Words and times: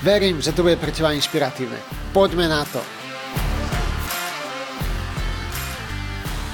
Verím, 0.00 0.40
že 0.40 0.56
to 0.56 0.64
bude 0.64 0.80
pre 0.80 0.88
teba 0.96 1.12
inšpiratívne. 1.12 1.76
Poďme 2.16 2.48
na 2.48 2.64
to. 2.64 2.80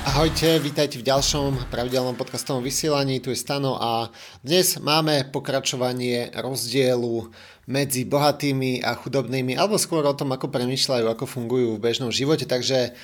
Ahojte, 0.02 0.59
vítajte 0.59 0.98
v 0.98 1.06
ďalšom 1.06 1.70
pravidelnom 1.70 2.19
podcastovom 2.19 2.59
vysielaní. 2.59 3.22
Tu 3.22 3.30
je 3.30 3.38
Stano 3.38 3.78
a 3.78 4.10
dnes 4.42 4.82
máme 4.82 5.30
pokračovanie 5.30 6.34
rozdielu 6.34 7.30
medzi 7.70 8.02
bohatými 8.02 8.82
a 8.82 8.98
chudobnými, 8.98 9.55
alebo 9.55 9.78
skôr 9.78 10.02
o 10.02 10.19
tom, 10.19 10.34
ako 10.34 10.50
premyšľajú, 10.50 11.06
ako 11.06 11.30
fungujú 11.30 11.78
v 11.78 11.84
bežnom 11.86 12.10
živote. 12.10 12.50
Takže 12.50 12.98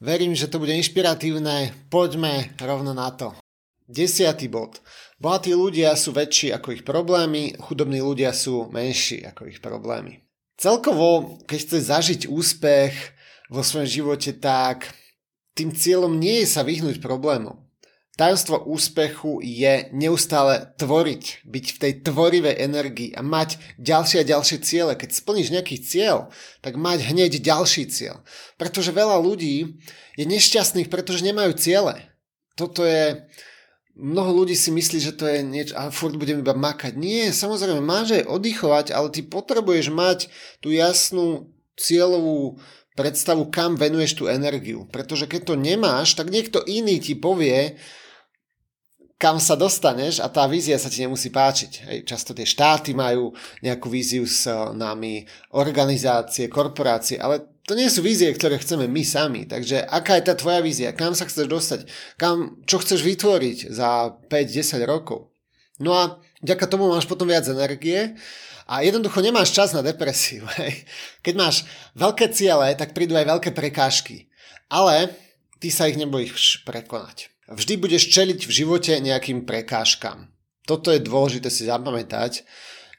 verím, 0.00 0.32
že 0.32 0.48
to 0.48 0.56
bude 0.56 0.72
inšpiratívne. 0.72 1.68
Poďme 1.92 2.56
rovno 2.64 2.96
na 2.96 3.12
to. 3.12 3.36
Desiatý 3.92 4.48
bod. 4.48 4.80
Bohatí 5.20 5.52
ľudia 5.52 5.92
sú 6.00 6.16
väčší 6.16 6.48
ako 6.56 6.80
ich 6.80 6.82
problémy, 6.82 7.52
chudobní 7.60 8.00
ľudia 8.00 8.32
sú 8.32 8.72
menší 8.72 9.20
ako 9.20 9.52
ich 9.52 9.60
problémy. 9.60 10.24
Celkovo, 10.56 11.36
keď 11.44 11.58
chceš 11.60 11.82
zažiť 11.92 12.20
úspech 12.32 12.94
vo 13.52 13.60
svojom 13.60 13.84
živote, 13.84 14.32
tak 14.32 14.96
tým 15.52 15.76
cieľom 15.76 16.16
nie 16.16 16.40
je 16.40 16.48
sa 16.48 16.64
vyhnúť 16.64 17.04
problémom. 17.04 17.60
Tajomstvo 18.16 18.64
úspechu 18.64 19.44
je 19.44 19.92
neustále 19.92 20.72
tvoriť, 20.80 21.44
byť 21.44 21.66
v 21.76 21.80
tej 21.80 21.92
tvorivej 22.04 22.56
energii 22.64 23.12
a 23.12 23.20
mať 23.20 23.60
ďalšie 23.76 24.24
a 24.24 24.28
ďalšie 24.36 24.58
ciele. 24.64 24.96
Keď 24.96 25.16
splníš 25.16 25.52
nejaký 25.52 25.76
cieľ, 25.84 26.32
tak 26.64 26.80
mať 26.80 27.12
hneď 27.12 27.44
ďalší 27.44 27.92
cieľ. 27.92 28.24
Pretože 28.56 28.96
veľa 28.96 29.20
ľudí 29.20 29.80
je 30.16 30.24
nešťastných, 30.24 30.88
pretože 30.88 31.24
nemajú 31.24 31.52
ciele. 31.56 32.08
Toto 32.56 32.84
je 32.84 33.20
Mnoho 33.92 34.42
ľudí 34.42 34.56
si 34.56 34.72
myslí, 34.72 34.98
že 35.04 35.12
to 35.12 35.28
je 35.28 35.44
niečo 35.44 35.76
a 35.76 35.92
furt 35.92 36.16
budem 36.16 36.40
iba 36.40 36.56
makať. 36.56 36.96
Nie, 36.96 37.28
samozrejme, 37.28 37.84
máš 37.84 38.16
aj 38.16 38.24
oddychovať, 38.24 38.86
ale 38.96 39.12
ty 39.12 39.20
potrebuješ 39.20 39.92
mať 39.92 40.32
tú 40.64 40.72
jasnú 40.72 41.52
cieľovú 41.76 42.56
predstavu, 42.96 43.52
kam 43.52 43.76
venuješ 43.76 44.16
tú 44.16 44.24
energiu. 44.32 44.88
Pretože 44.88 45.28
keď 45.28 45.40
to 45.44 45.54
nemáš, 45.60 46.16
tak 46.16 46.32
niekto 46.32 46.64
iný 46.64 47.04
ti 47.04 47.12
povie, 47.12 47.76
kam 49.20 49.36
sa 49.36 49.60
dostaneš 49.60 50.24
a 50.24 50.26
tá 50.32 50.48
vízia 50.48 50.80
sa 50.80 50.88
ti 50.88 51.04
nemusí 51.04 51.28
páčiť. 51.28 51.72
Hej, 51.86 51.98
často 52.08 52.32
tie 52.32 52.48
štáty 52.48 52.96
majú 52.96 53.36
nejakú 53.60 53.92
víziu 53.92 54.24
s 54.24 54.48
nami, 54.72 55.28
organizácie, 55.52 56.48
korporácie, 56.48 57.20
ale 57.20 57.51
to 57.62 57.78
nie 57.78 57.86
sú 57.86 58.02
vízie, 58.02 58.26
ktoré 58.34 58.58
chceme 58.58 58.90
my 58.90 59.02
sami. 59.06 59.46
Takže 59.46 59.86
aká 59.86 60.18
je 60.18 60.26
tá 60.26 60.34
tvoja 60.34 60.58
vízia? 60.58 60.90
Kam 60.90 61.14
sa 61.14 61.30
chceš 61.30 61.46
dostať? 61.46 61.80
Kam, 62.18 62.58
čo 62.66 62.82
chceš 62.82 63.06
vytvoriť 63.06 63.70
za 63.70 64.18
5-10 64.26 64.82
rokov? 64.82 65.30
No 65.78 65.94
a 65.94 66.18
vďaka 66.42 66.66
tomu 66.66 66.90
máš 66.90 67.06
potom 67.06 67.30
viac 67.30 67.46
energie 67.46 68.18
a 68.66 68.82
jednoducho 68.82 69.22
nemáš 69.22 69.54
čas 69.54 69.70
na 69.70 69.82
depresiu. 69.82 70.42
Hej. 70.58 70.82
Keď 71.22 71.34
máš 71.38 71.62
veľké 71.94 72.34
ciele, 72.34 72.74
tak 72.74 72.98
prídu 72.98 73.14
aj 73.14 73.30
veľké 73.30 73.50
prekážky. 73.54 74.26
Ale 74.66 75.14
ty 75.62 75.70
sa 75.70 75.86
ich 75.86 75.98
nebojíš 75.98 76.66
prekonať. 76.66 77.30
Vždy 77.46 77.78
budeš 77.78 78.10
čeliť 78.10 78.48
v 78.48 78.52
živote 78.52 78.92
nejakým 78.98 79.46
prekážkam. 79.46 80.34
Toto 80.66 80.90
je 80.90 81.02
dôležité 81.02 81.50
si 81.50 81.66
zapamätať. 81.66 82.42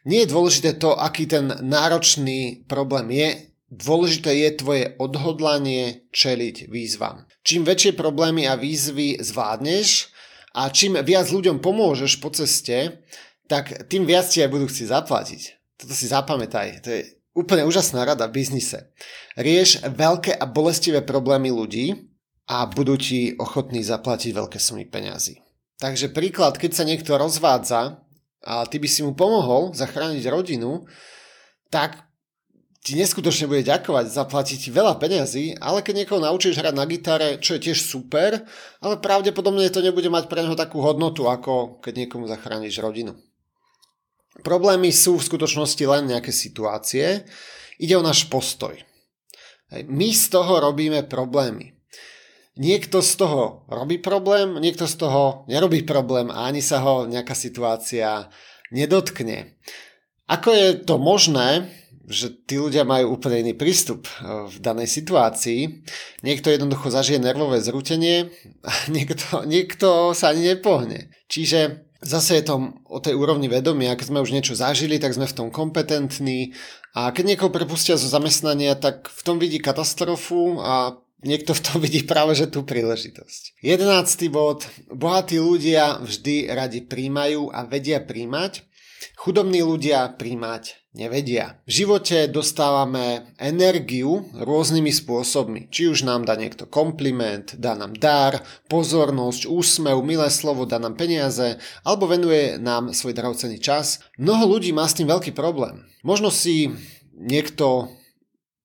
Nie 0.04 0.24
je 0.24 0.32
dôležité 0.36 0.76
to, 0.76 0.96
aký 1.00 1.28
ten 1.28 1.48
náročný 1.64 2.68
problém 2.68 3.08
je, 3.16 3.53
dôležité 3.74 4.46
je 4.46 4.50
tvoje 4.62 4.86
odhodlanie 5.02 6.06
čeliť 6.14 6.70
výzvam. 6.70 7.26
Čím 7.42 7.66
väčšie 7.66 7.98
problémy 7.98 8.46
a 8.46 8.54
výzvy 8.54 9.18
zvládneš 9.20 10.14
a 10.54 10.70
čím 10.70 11.02
viac 11.02 11.28
ľuďom 11.34 11.60
pomôžeš 11.60 12.22
po 12.22 12.30
ceste, 12.30 13.02
tak 13.50 13.90
tým 13.90 14.06
viac 14.06 14.30
ti 14.30 14.46
aj 14.46 14.50
budú 14.54 14.70
chcieť 14.70 14.88
zaplatiť. 14.94 15.42
Toto 15.82 15.94
si 15.98 16.06
zapamätaj. 16.08 16.86
To 16.86 16.90
je 16.94 17.02
úplne 17.34 17.66
úžasná 17.66 18.06
rada 18.06 18.30
v 18.30 18.40
biznise. 18.40 18.94
Rieš 19.34 19.82
veľké 19.90 20.38
a 20.38 20.46
bolestivé 20.46 21.02
problémy 21.02 21.50
ľudí 21.50 22.14
a 22.48 22.70
budú 22.70 22.96
ti 22.96 23.34
ochotní 23.42 23.82
zaplatiť 23.82 24.32
veľké 24.32 24.62
sumy 24.62 24.86
peňazí. 24.86 25.42
Takže 25.82 26.14
príklad, 26.14 26.56
keď 26.62 26.72
sa 26.72 26.88
niekto 26.88 27.18
rozvádza 27.18 28.00
a 28.46 28.64
ty 28.70 28.78
by 28.78 28.88
si 28.88 29.02
mu 29.02 29.18
pomohol 29.18 29.74
zachrániť 29.74 30.24
rodinu, 30.30 30.86
tak 31.74 32.13
ti 32.84 33.00
neskutočne 33.00 33.48
bude 33.48 33.64
ďakovať, 33.64 34.12
zaplatí 34.12 34.60
ti 34.60 34.68
veľa 34.68 35.00
peňazí, 35.00 35.56
ale 35.64 35.80
keď 35.80 36.04
niekoho 36.04 36.20
naučíš 36.20 36.60
hrať 36.60 36.76
na 36.76 36.84
gitare, 36.84 37.40
čo 37.40 37.56
je 37.56 37.72
tiež 37.72 37.80
super, 37.80 38.44
ale 38.84 39.00
pravdepodobne 39.00 39.72
to 39.72 39.80
nebude 39.80 40.12
mať 40.12 40.28
pre 40.28 40.44
neho 40.44 40.60
takú 40.60 40.84
hodnotu, 40.84 41.32
ako 41.32 41.80
keď 41.80 42.04
niekomu 42.04 42.28
zachrániš 42.28 42.84
rodinu. 42.84 43.16
Problémy 44.44 44.92
sú 44.92 45.16
v 45.16 45.28
skutočnosti 45.32 45.84
len 45.88 46.12
nejaké 46.12 46.36
situácie, 46.36 47.24
ide 47.80 47.96
o 47.96 48.04
náš 48.04 48.28
postoj. 48.28 48.76
My 49.88 50.12
z 50.12 50.36
toho 50.36 50.60
robíme 50.60 51.08
problémy. 51.08 51.80
Niekto 52.54 53.02
z 53.02 53.18
toho 53.18 53.66
robí 53.66 53.98
problém, 53.98 54.60
niekto 54.62 54.86
z 54.86 55.08
toho 55.08 55.48
nerobí 55.50 55.82
problém 55.88 56.30
a 56.30 56.46
ani 56.46 56.62
sa 56.62 56.84
ho 56.86 57.10
nejaká 57.10 57.34
situácia 57.34 58.30
nedotkne. 58.70 59.58
Ako 60.30 60.54
je 60.54 60.68
to 60.86 61.02
možné, 61.02 61.74
že 62.08 62.36
tí 62.44 62.60
ľudia 62.60 62.84
majú 62.84 63.16
úplne 63.16 63.40
iný 63.48 63.54
prístup 63.56 64.08
eh, 64.08 64.48
v 64.52 64.56
danej 64.60 64.92
situácii. 64.92 65.88
Niekto 66.24 66.52
jednoducho 66.52 66.92
zažije 66.92 67.20
nervové 67.24 67.64
zrútenie 67.64 68.32
a 68.64 68.72
niekto, 68.96 69.48
niekto 69.48 70.12
sa 70.12 70.36
ani 70.36 70.56
nepohne. 70.56 71.12
Čiže 71.32 71.90
zase 72.04 72.40
je 72.40 72.44
to 72.44 72.76
o 72.92 73.00
tej 73.00 73.16
úrovni 73.16 73.48
vedomia, 73.48 73.96
keď 73.96 74.12
sme 74.12 74.24
už 74.24 74.36
niečo 74.36 74.54
zažili, 74.54 75.00
tak 75.00 75.16
sme 75.16 75.26
v 75.26 75.38
tom 75.38 75.48
kompetentní 75.50 76.52
a 76.94 77.10
keď 77.10 77.34
niekoho 77.34 77.50
prepustia 77.50 77.98
zo 77.98 78.06
zamestnania, 78.06 78.78
tak 78.78 79.10
v 79.10 79.22
tom 79.24 79.42
vidí 79.42 79.58
katastrofu 79.58 80.62
a 80.62 81.00
niekto 81.24 81.56
v 81.56 81.64
tom 81.64 81.78
vidí 81.86 82.04
práve 82.04 82.36
že 82.36 82.52
tú 82.52 82.68
príležitosť. 82.68 83.64
Jedenáctý 83.64 84.28
bod. 84.28 84.68
Bohatí 84.92 85.40
ľudia 85.40 86.04
vždy 86.04 86.52
radi 86.52 86.84
príjmajú 86.84 87.50
a 87.50 87.64
vedia 87.64 88.04
príjmať. 88.04 88.68
Chudobní 89.20 89.64
ľudia 89.64 90.16
príjmať 90.16 90.83
nevedia. 90.94 91.58
V 91.66 91.84
živote 91.84 92.30
dostávame 92.30 93.34
energiu 93.42 94.30
rôznymi 94.38 94.94
spôsobmi. 94.94 95.68
Či 95.74 95.90
už 95.90 96.06
nám 96.06 96.30
dá 96.30 96.38
niekto 96.38 96.70
kompliment, 96.70 97.58
dá 97.58 97.74
nám 97.74 97.98
dar, 97.98 98.46
pozornosť, 98.70 99.50
úsmev, 99.50 100.00
milé 100.06 100.30
slovo, 100.30 100.70
dá 100.70 100.78
nám 100.78 100.94
peniaze, 100.94 101.58
alebo 101.82 102.06
venuje 102.06 102.62
nám 102.62 102.94
svoj 102.94 103.18
drahocený 103.18 103.58
čas. 103.58 104.00
Mnoho 104.22 104.58
ľudí 104.58 104.70
má 104.72 104.86
s 104.86 104.98
tým 104.98 105.10
veľký 105.10 105.34
problém. 105.34 105.82
Možno 106.06 106.30
si 106.30 106.70
niekto 107.18 107.90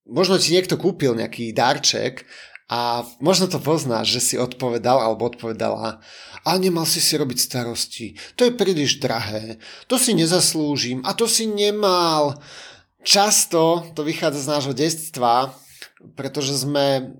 možno 0.09 0.41
ti 0.41 0.57
niekto 0.57 0.75
kúpil 0.75 1.13
nejaký 1.13 1.53
darček 1.53 2.25
a 2.69 3.01
možno 3.17 3.49
to 3.49 3.57
poznáš, 3.57 4.13
že 4.13 4.21
si 4.21 4.35
odpovedal 4.37 5.01
alebo 5.01 5.25
odpovedala 5.25 5.99
a 6.45 6.49
nemal 6.61 6.85
si 6.85 7.01
si 7.01 7.17
robiť 7.17 7.39
starosti. 7.41 8.13
To 8.37 8.45
je 8.45 8.53
príliš 8.53 9.01
drahé. 9.01 9.57
To 9.89 9.97
si 9.97 10.13
nezaslúžim 10.13 11.01
a 11.01 11.17
to 11.17 11.25
si 11.25 11.49
nemal. 11.49 12.37
Často 13.01 13.89
to 13.97 14.05
vychádza 14.05 14.45
z 14.45 14.51
nášho 14.53 14.73
detstva, 14.77 15.49
pretože 16.13 16.61
sme 16.61 17.17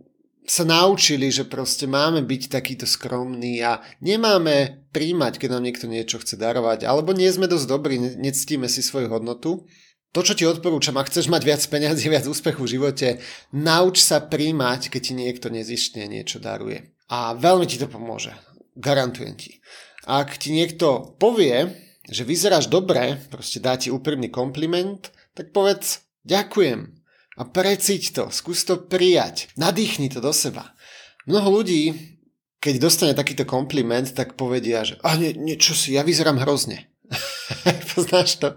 sa 0.49 0.65
naučili, 0.65 1.29
že 1.29 1.45
proste 1.45 1.85
máme 1.85 2.25
byť 2.25 2.41
takýto 2.49 2.85
skromní 2.89 3.61
a 3.61 3.85
nemáme 4.01 4.85
príjmať, 4.89 5.37
keď 5.37 5.49
nám 5.53 5.63
niekto 5.65 5.85
niečo 5.85 6.17
chce 6.17 6.41
darovať, 6.41 6.89
alebo 6.89 7.13
nie 7.13 7.29
sme 7.29 7.45
dosť 7.45 7.65
dobrí, 7.69 8.01
nectíme 8.01 8.65
si 8.65 8.81
svoju 8.81 9.13
hodnotu. 9.13 9.69
To, 10.09 10.25
čo 10.25 10.33
ti 10.33 10.41
odporúčam, 10.49 10.97
ak 10.97 11.13
chceš 11.13 11.29
mať 11.29 11.41
viac 11.45 11.61
peniazy, 11.69 12.09
viac 12.09 12.25
úspechu 12.25 12.65
v 12.65 12.73
živote, 12.73 13.07
nauč 13.53 14.01
sa 14.01 14.17
príjmať, 14.17 14.89
keď 14.89 15.01
ti 15.05 15.13
niekto 15.13 15.53
nezištne 15.53 16.09
niečo 16.09 16.41
daruje. 16.41 16.97
A 17.13 17.37
veľmi 17.37 17.69
ti 17.69 17.77
to 17.77 17.85
pomôže. 17.85 18.33
Garantujem 18.73 19.37
ti. 19.37 19.61
Ak 20.09 20.41
ti 20.41 20.49
niekto 20.49 21.13
povie, 21.21 21.69
že 22.09 22.25
vyzeráš 22.25 22.73
dobre, 22.73 23.21
proste 23.29 23.61
dá 23.61 23.77
ti 23.77 23.93
úprimný 23.93 24.33
kompliment, 24.33 25.13
tak 25.37 25.53
povedz 25.53 26.01
ďakujem 26.25 26.89
a 27.37 27.41
preciť 27.45 28.17
to, 28.17 28.23
skús 28.33 28.65
to 28.65 28.81
prijať, 28.81 29.53
nadýchni 29.55 30.09
to 30.09 30.19
do 30.19 30.33
seba. 30.33 30.73
Mnoho 31.29 31.61
ľudí, 31.61 32.17
keď 32.57 32.81
dostane 32.81 33.13
takýto 33.13 33.45
kompliment, 33.45 34.09
tak 34.11 34.33
povedia, 34.33 34.81
že 34.81 34.97
a 35.05 35.15
nie, 35.15 35.37
nie, 35.37 35.55
si, 35.55 35.93
ja 35.93 36.01
vyzerám 36.01 36.41
hrozne. 36.41 36.88
Poznáš 37.93 38.37
to? 38.39 38.55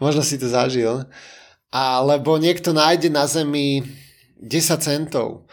Možno 0.00 0.24
si 0.24 0.40
to 0.40 0.48
zažil. 0.48 1.04
Alebo 1.74 2.38
niekto 2.38 2.70
nájde 2.70 3.10
na 3.10 3.26
zemi 3.26 3.82
10 4.38 4.78
centov 4.78 5.50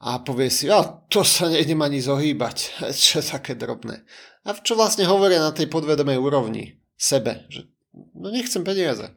a 0.00 0.24
povie 0.24 0.48
si, 0.48 0.66
ja, 0.66 0.80
to 1.12 1.20
sa 1.20 1.52
nejdem 1.52 1.84
ani 1.84 2.00
zohýbať, 2.00 2.56
čo 3.08 3.20
také 3.20 3.52
drobné. 3.54 4.00
A 4.48 4.56
čo 4.56 4.72
vlastne 4.72 5.04
hovoria 5.04 5.38
na 5.38 5.52
tej 5.52 5.68
podvedomej 5.68 6.16
úrovni 6.16 6.80
sebe, 6.96 7.44
že 7.52 7.68
no 8.16 8.32
nechcem 8.32 8.64
peniaze. 8.64 9.12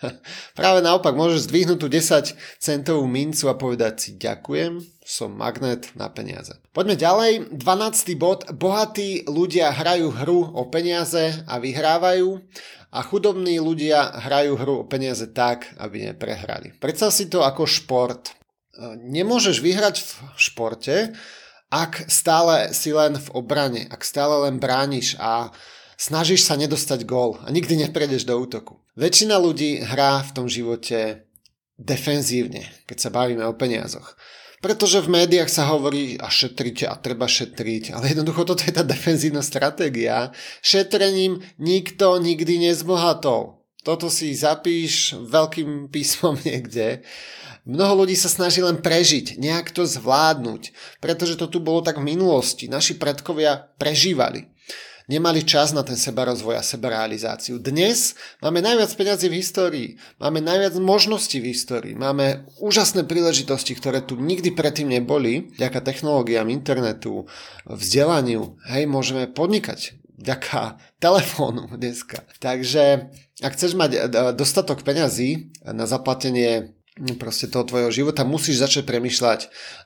Práve 0.58 0.80
naopak, 0.84 1.16
môžeš 1.16 1.48
zdvihnúť 1.48 1.78
tú 1.80 1.88
10 1.88 2.36
centovú 2.60 3.04
mincu 3.08 3.44
a 3.48 3.56
povedať 3.56 3.94
si 3.96 4.10
ďakujem, 4.16 4.95
som 5.06 5.30
magnet 5.30 5.94
na 5.94 6.10
peniaze. 6.10 6.58
Poďme 6.74 6.98
ďalej. 6.98 7.54
12. 7.54 8.18
bod. 8.18 8.42
Bohatí 8.50 9.22
ľudia 9.30 9.70
hrajú 9.70 10.10
hru 10.10 10.50
o 10.50 10.66
peniaze 10.66 11.46
a 11.46 11.62
vyhrávajú 11.62 12.42
a 12.90 12.98
chudobní 13.06 13.62
ľudia 13.62 14.18
hrajú 14.26 14.58
hru 14.58 14.74
o 14.82 14.88
peniaze 14.90 15.30
tak, 15.30 15.70
aby 15.78 16.10
neprehrali. 16.10 16.74
Predstav 16.82 17.14
si 17.14 17.30
to 17.30 17.46
ako 17.46 17.70
šport. 17.70 18.34
Nemôžeš 18.98 19.62
vyhrať 19.62 20.02
v 20.02 20.10
športe, 20.34 21.14
ak 21.70 22.10
stále 22.10 22.74
si 22.74 22.90
len 22.90 23.14
v 23.14 23.28
obrane, 23.30 23.86
ak 23.86 24.02
stále 24.02 24.50
len 24.50 24.58
brániš 24.58 25.14
a 25.22 25.54
snažíš 25.94 26.50
sa 26.50 26.58
nedostať 26.58 27.06
gól 27.06 27.38
a 27.46 27.48
nikdy 27.54 27.86
neprejdeš 27.86 28.26
do 28.26 28.34
útoku. 28.36 28.82
Väčšina 28.98 29.38
ľudí 29.38 29.86
hrá 29.86 30.20
v 30.26 30.34
tom 30.34 30.46
živote 30.50 31.30
defenzívne, 31.78 32.64
keď 32.90 32.96
sa 33.00 33.10
bavíme 33.12 33.44
o 33.44 33.54
peniazoch. 33.54 34.16
Pretože 34.64 35.04
v 35.04 35.12
médiách 35.12 35.52
sa 35.52 35.68
hovorí 35.68 36.16
a 36.16 36.32
šetrite 36.32 36.88
a 36.88 36.96
treba 36.96 37.28
šetriť, 37.28 37.92
ale 37.92 38.16
jednoducho 38.16 38.48
toto 38.48 38.64
je 38.64 38.72
tá 38.72 38.80
defenzívna 38.80 39.44
stratégia. 39.44 40.32
Šetrením 40.64 41.44
nikto 41.60 42.16
nikdy 42.16 42.70
nezbohatol. 42.70 43.60
Toto 43.84 44.10
si 44.10 44.34
zapíš 44.34 45.14
veľkým 45.14 45.92
písmom 45.92 46.34
niekde. 46.48 47.04
Mnoho 47.66 48.06
ľudí 48.06 48.14
sa 48.14 48.30
snaží 48.30 48.62
len 48.62 48.78
prežiť, 48.78 49.42
nejak 49.42 49.74
to 49.74 49.84
zvládnuť, 49.84 50.70
pretože 51.02 51.34
to 51.34 51.50
tu 51.50 51.58
bolo 51.58 51.82
tak 51.82 51.98
v 51.98 52.14
minulosti. 52.14 52.70
Naši 52.70 52.94
predkovia 52.94 53.74
prežívali 53.74 54.55
nemali 55.06 55.46
čas 55.46 55.70
na 55.70 55.86
ten 55.86 55.94
sebarozvoj 55.94 56.58
a 56.58 56.66
sebarealizáciu. 56.66 57.62
Dnes 57.62 58.18
máme 58.42 58.58
najviac 58.58 58.90
peniazy 58.98 59.30
v 59.30 59.38
histórii, 59.38 59.88
máme 60.18 60.42
najviac 60.42 60.74
možností 60.82 61.38
v 61.38 61.54
histórii, 61.54 61.94
máme 61.94 62.46
úžasné 62.58 63.06
príležitosti, 63.06 63.78
ktoré 63.78 64.02
tu 64.02 64.18
nikdy 64.18 64.52
predtým 64.52 64.90
neboli, 64.90 65.54
vďaka 65.54 65.80
technológiám, 65.82 66.50
internetu, 66.50 67.30
vzdelaniu. 67.64 68.58
Hej, 68.66 68.90
môžeme 68.90 69.30
podnikať 69.30 69.94
vďaka 70.16 70.80
telefónu 70.98 71.70
dneska. 71.76 72.24
Takže 72.40 73.12
ak 73.44 73.52
chceš 73.52 73.76
mať 73.76 73.90
e, 73.92 73.98
dostatok 74.32 74.80
peňazí 74.80 75.52
na 75.62 75.84
zaplatenie 75.84 76.75
proste 77.20 77.52
toho 77.52 77.68
tvojho 77.68 77.92
života, 77.92 78.24
musíš 78.24 78.64
začať 78.64 78.88
premyšľať 78.88 79.40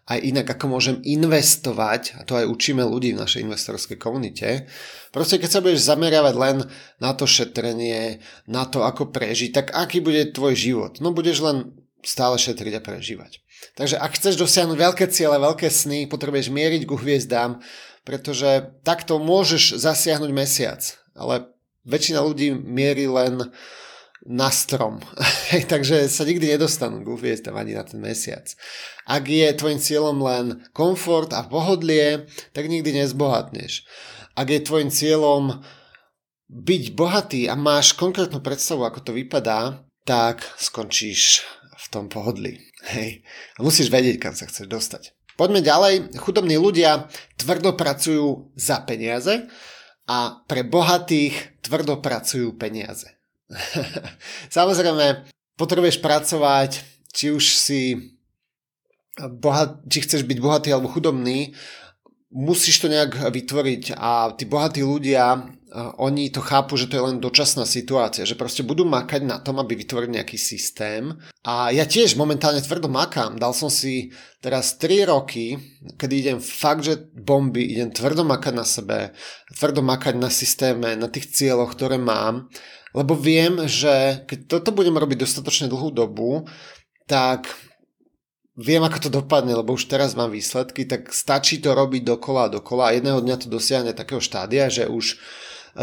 aj 0.07 0.19
inak, 0.23 0.47
ako 0.47 0.67
môžem 0.71 0.97
investovať, 1.03 2.15
a 2.15 2.23
to 2.23 2.39
aj 2.39 2.47
učíme 2.47 2.87
ľudí 2.87 3.15
v 3.15 3.23
našej 3.23 3.43
investorskej 3.43 3.99
komunite. 3.99 4.71
Proste 5.11 5.43
keď 5.43 5.51
sa 5.51 5.63
budeš 5.63 5.91
zameriavať 5.91 6.35
len 6.39 6.57
na 7.03 7.11
to 7.19 7.27
šetrenie, 7.27 8.23
na 8.47 8.63
to, 8.63 8.87
ako 8.87 9.11
prežiť, 9.11 9.51
tak 9.51 9.67
aký 9.75 9.99
bude 9.99 10.31
tvoj 10.31 10.55
život? 10.55 11.03
No 11.03 11.11
budeš 11.11 11.43
len 11.43 11.75
stále 12.07 12.39
šetriť 12.39 12.79
a 12.79 12.85
prežívať. 12.85 13.43
Takže 13.75 13.99
ak 13.99 14.17
chceš 14.17 14.41
dosiahnuť 14.41 14.79
veľké 14.79 15.05
ciele, 15.11 15.37
veľké 15.37 15.69
sny, 15.69 16.07
potrebuješ 16.09 16.49
mieriť 16.49 16.83
ku 16.89 16.97
hviezdám, 16.97 17.61
pretože 18.07 18.71
takto 18.87 19.21
môžeš 19.21 19.77
zasiahnuť 19.77 20.31
mesiac. 20.33 20.81
Ale 21.13 21.51
väčšina 21.85 22.23
ľudí 22.25 22.55
mierí 22.55 23.05
len 23.11 23.53
na 24.27 24.53
strom. 24.53 25.01
Takže 25.73 26.09
sa 26.09 26.23
nikdy 26.29 26.57
nedostanú 26.57 27.01
k 27.01 27.09
hviezdam 27.17 27.57
ani 27.57 27.77
na 27.77 27.85
ten 27.85 28.01
mesiac. 28.01 28.45
Ak 29.09 29.25
je 29.27 29.49
tvojim 29.57 29.81
cieľom 29.81 30.19
len 30.21 30.47
komfort 30.77 31.33
a 31.33 31.47
pohodlie, 31.49 32.29
tak 32.53 32.69
nikdy 32.69 32.93
nezbohatneš. 32.93 33.89
Ak 34.37 34.53
je 34.53 34.61
tvojim 34.61 34.93
cieľom 34.93 35.65
byť 36.51 36.85
bohatý 36.99 37.43
a 37.47 37.55
máš 37.55 37.95
konkrétnu 37.95 38.43
predstavu, 38.43 38.85
ako 38.85 39.01
to 39.01 39.13
vypadá, 39.15 39.87
tak 40.03 40.43
skončíš 40.59 41.47
v 41.79 41.87
tom 41.89 42.11
pohodlí. 42.11 42.59
Hej. 42.91 43.23
A 43.57 43.65
musíš 43.65 43.93
vedieť, 43.93 44.19
kam 44.19 44.35
sa 44.35 44.49
chceš 44.51 44.67
dostať. 44.67 45.15
Poďme 45.39 45.65
ďalej. 45.65 46.21
Chudobní 46.21 46.61
ľudia 46.61 47.09
tvrdo 47.41 47.73
pracujú 47.73 48.53
za 48.59 48.85
peniaze 48.85 49.49
a 50.05 50.43
pre 50.45 50.67
bohatých 50.67 51.63
tvrdo 51.65 52.03
pracujú 52.05 52.59
peniaze. 52.61 53.20
Samozrejme, 54.57 55.27
potrebuješ 55.59 55.99
pracovať, 55.99 56.71
či 57.11 57.35
už 57.35 57.45
si 57.59 57.81
bohat, 59.19 59.83
či 59.91 60.07
chceš 60.07 60.25
byť 60.25 60.39
bohatý 60.41 60.69
alebo 60.73 60.89
chudobný, 60.89 61.53
musíš 62.31 62.83
to 62.83 62.89
nejak 62.89 63.31
vytvoriť 63.31 63.99
a 63.99 64.31
tí 64.35 64.47
bohatí 64.47 64.83
ľudia, 64.87 65.51
oni 66.03 66.35
to 66.35 66.43
chápu, 66.43 66.75
že 66.75 66.91
to 66.91 66.99
je 66.99 67.07
len 67.07 67.23
dočasná 67.23 67.63
situácia, 67.63 68.27
že 68.27 68.35
proste 68.35 68.67
budú 68.67 68.83
makať 68.83 69.23
na 69.23 69.39
tom, 69.39 69.63
aby 69.63 69.79
vytvorili 69.79 70.19
nejaký 70.19 70.35
systém. 70.35 71.15
A 71.47 71.71
ja 71.71 71.87
tiež 71.87 72.19
momentálne 72.19 72.59
tvrdo 72.59 72.91
makám. 72.91 73.39
Dal 73.39 73.55
som 73.55 73.71
si 73.71 74.11
teraz 74.43 74.83
3 74.83 75.07
roky, 75.07 75.63
kedy 75.95 76.15
idem 76.27 76.39
fakt, 76.43 76.83
že 76.83 76.99
bomby, 77.15 77.63
idem 77.71 77.95
tvrdo 77.95 78.27
makať 78.27 78.55
na 78.55 78.67
sebe, 78.67 79.15
tvrdo 79.55 79.79
makať 79.79 80.19
na 80.19 80.27
systéme, 80.27 80.99
na 80.99 81.07
tých 81.07 81.31
cieľoch, 81.31 81.79
ktoré 81.79 82.03
mám 82.03 82.51
lebo 82.91 83.15
viem, 83.15 83.67
že 83.71 84.27
keď 84.27 84.51
toto 84.51 84.75
budem 84.75 84.99
robiť 84.99 85.23
dostatočne 85.23 85.71
dlhú 85.71 85.95
dobu, 85.95 86.47
tak 87.07 87.47
viem, 88.61 88.85
ako 88.85 89.09
to 89.09 89.11
dopadne, 89.11 89.57
lebo 89.57 89.73
už 89.73 89.89
teraz 89.89 90.13
mám 90.13 90.29
výsledky, 90.29 90.85
tak 90.85 91.11
stačí 91.17 91.59
to 91.65 91.73
robiť 91.73 92.05
dokola 92.05 92.47
a 92.47 92.53
dokola 92.61 92.93
jedného 92.93 93.25
dňa 93.25 93.37
to 93.41 93.49
dosiahne 93.49 93.97
takého 93.97 94.21
štádia, 94.21 94.69
že 94.69 94.85
už 94.85 95.17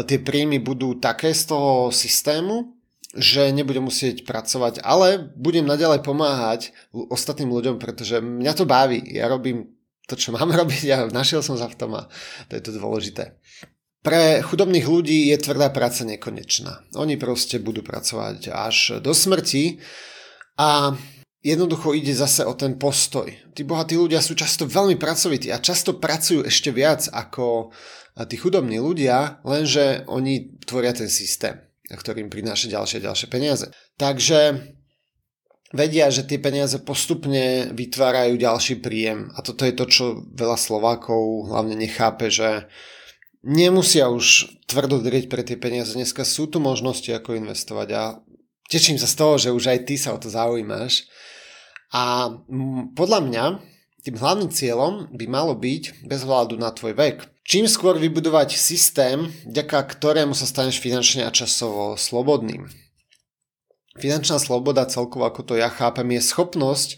tie 0.06 0.18
príjmy 0.22 0.62
budú 0.62 0.94
také 0.94 1.34
z 1.34 1.50
toho 1.50 1.90
systému, 1.90 2.78
že 3.16 3.50
nebudem 3.50 3.88
musieť 3.88 4.22
pracovať, 4.22 4.84
ale 4.84 5.32
budem 5.34 5.64
naďalej 5.64 6.04
pomáhať 6.04 6.60
ostatným 6.92 7.50
ľuďom, 7.50 7.80
pretože 7.80 8.20
mňa 8.20 8.52
to 8.54 8.68
baví. 8.68 9.00
Ja 9.10 9.32
robím 9.32 9.74
to, 10.06 10.14
čo 10.14 10.30
mám 10.30 10.54
robiť 10.60 10.84
a 10.94 10.98
našiel 11.10 11.42
som 11.42 11.58
sa 11.58 11.66
v 11.66 11.78
tom 11.78 11.98
a 11.98 12.06
to 12.46 12.52
je 12.54 12.62
to 12.62 12.72
dôležité. 12.78 13.34
Pre 13.98 14.46
chudobných 14.46 14.86
ľudí 14.86 15.26
je 15.34 15.36
tvrdá 15.42 15.74
práca 15.74 16.06
nekonečná. 16.06 16.86
Oni 16.94 17.18
proste 17.18 17.58
budú 17.58 17.82
pracovať 17.82 18.54
až 18.54 19.02
do 19.02 19.10
smrti 19.10 19.82
a 20.54 20.94
jednoducho 21.42 21.94
ide 21.94 22.14
zase 22.14 22.42
o 22.46 22.54
ten 22.54 22.78
postoj. 22.78 23.30
Tí 23.54 23.62
bohatí 23.62 23.94
ľudia 23.94 24.18
sú 24.18 24.34
často 24.34 24.66
veľmi 24.66 24.98
pracovití 24.98 25.54
a 25.54 25.62
často 25.62 25.98
pracujú 25.98 26.42
ešte 26.46 26.74
viac 26.74 27.06
ako 27.10 27.70
tí 28.26 28.34
chudobní 28.34 28.82
ľudia, 28.82 29.38
lenže 29.46 30.02
oni 30.10 30.58
tvoria 30.66 30.90
ten 30.90 31.06
systém, 31.06 31.54
ktorým 31.86 32.26
prináša 32.26 32.66
ďalšie 32.66 32.98
ďalšie 32.98 33.28
peniaze. 33.30 33.70
Takže 33.94 34.74
vedia, 35.70 36.10
že 36.10 36.26
tie 36.26 36.42
peniaze 36.42 36.82
postupne 36.82 37.70
vytvárajú 37.70 38.34
ďalší 38.34 38.82
príjem 38.82 39.30
a 39.36 39.42
toto 39.46 39.62
je 39.62 39.74
to, 39.78 39.84
čo 39.86 40.04
veľa 40.34 40.58
Slovákov 40.58 41.54
hlavne 41.54 41.78
nechápe, 41.78 42.26
že 42.26 42.66
nemusia 43.46 44.10
už 44.10 44.50
tvrdo 44.66 44.98
drieť 44.98 45.30
pre 45.30 45.46
tie 45.46 45.54
peniaze. 45.54 45.94
Dneska 45.94 46.26
sú 46.26 46.50
tu 46.50 46.58
možnosti, 46.58 47.08
ako 47.14 47.38
investovať 47.38 47.88
a 47.94 48.02
teším 48.66 48.98
sa 48.98 49.06
z 49.06 49.14
toho, 49.14 49.34
že 49.38 49.54
už 49.54 49.64
aj 49.70 49.78
ty 49.86 49.94
sa 49.94 50.10
o 50.10 50.18
to 50.18 50.26
zaujímaš. 50.26 51.06
A 51.92 52.28
podľa 52.92 53.20
mňa 53.24 53.44
tým 54.04 54.16
hlavným 54.16 54.50
cieľom 54.52 55.08
by 55.12 55.24
malo 55.28 55.52
byť, 55.52 56.08
bez 56.08 56.24
hľadu 56.24 56.56
na 56.56 56.72
tvoj 56.72 56.96
vek, 56.96 57.28
čím 57.44 57.68
skôr 57.68 57.96
vybudovať 57.96 58.56
systém, 58.56 59.28
vďaka 59.48 59.84
ktorému 59.84 60.32
sa 60.32 60.48
staneš 60.48 60.80
finančne 60.80 61.28
a 61.28 61.34
časovo 61.34 61.98
slobodným. 61.98 62.68
Finančná 63.98 64.38
sloboda 64.38 64.86
celkovo, 64.86 65.26
ako 65.26 65.42
to 65.42 65.54
ja 65.58 65.68
chápem, 65.68 66.06
je 66.14 66.22
schopnosť 66.22 66.96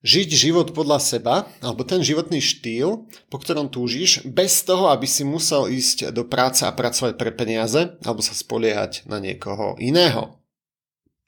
žiť 0.00 0.28
život 0.32 0.72
podľa 0.72 0.98
seba, 0.98 1.34
alebo 1.60 1.84
ten 1.84 2.00
životný 2.00 2.40
štýl, 2.40 3.06
po 3.28 3.36
ktorom 3.36 3.68
túžiš, 3.68 4.24
bez 4.24 4.64
toho, 4.64 4.88
aby 4.88 5.04
si 5.04 5.22
musel 5.22 5.68
ísť 5.68 6.10
do 6.10 6.24
práce 6.24 6.64
a 6.64 6.72
pracovať 6.72 7.20
pre 7.20 7.30
peniaze, 7.30 7.94
alebo 8.00 8.24
sa 8.24 8.32
spoliehať 8.32 9.04
na 9.04 9.20
niekoho 9.20 9.76
iného. 9.76 10.40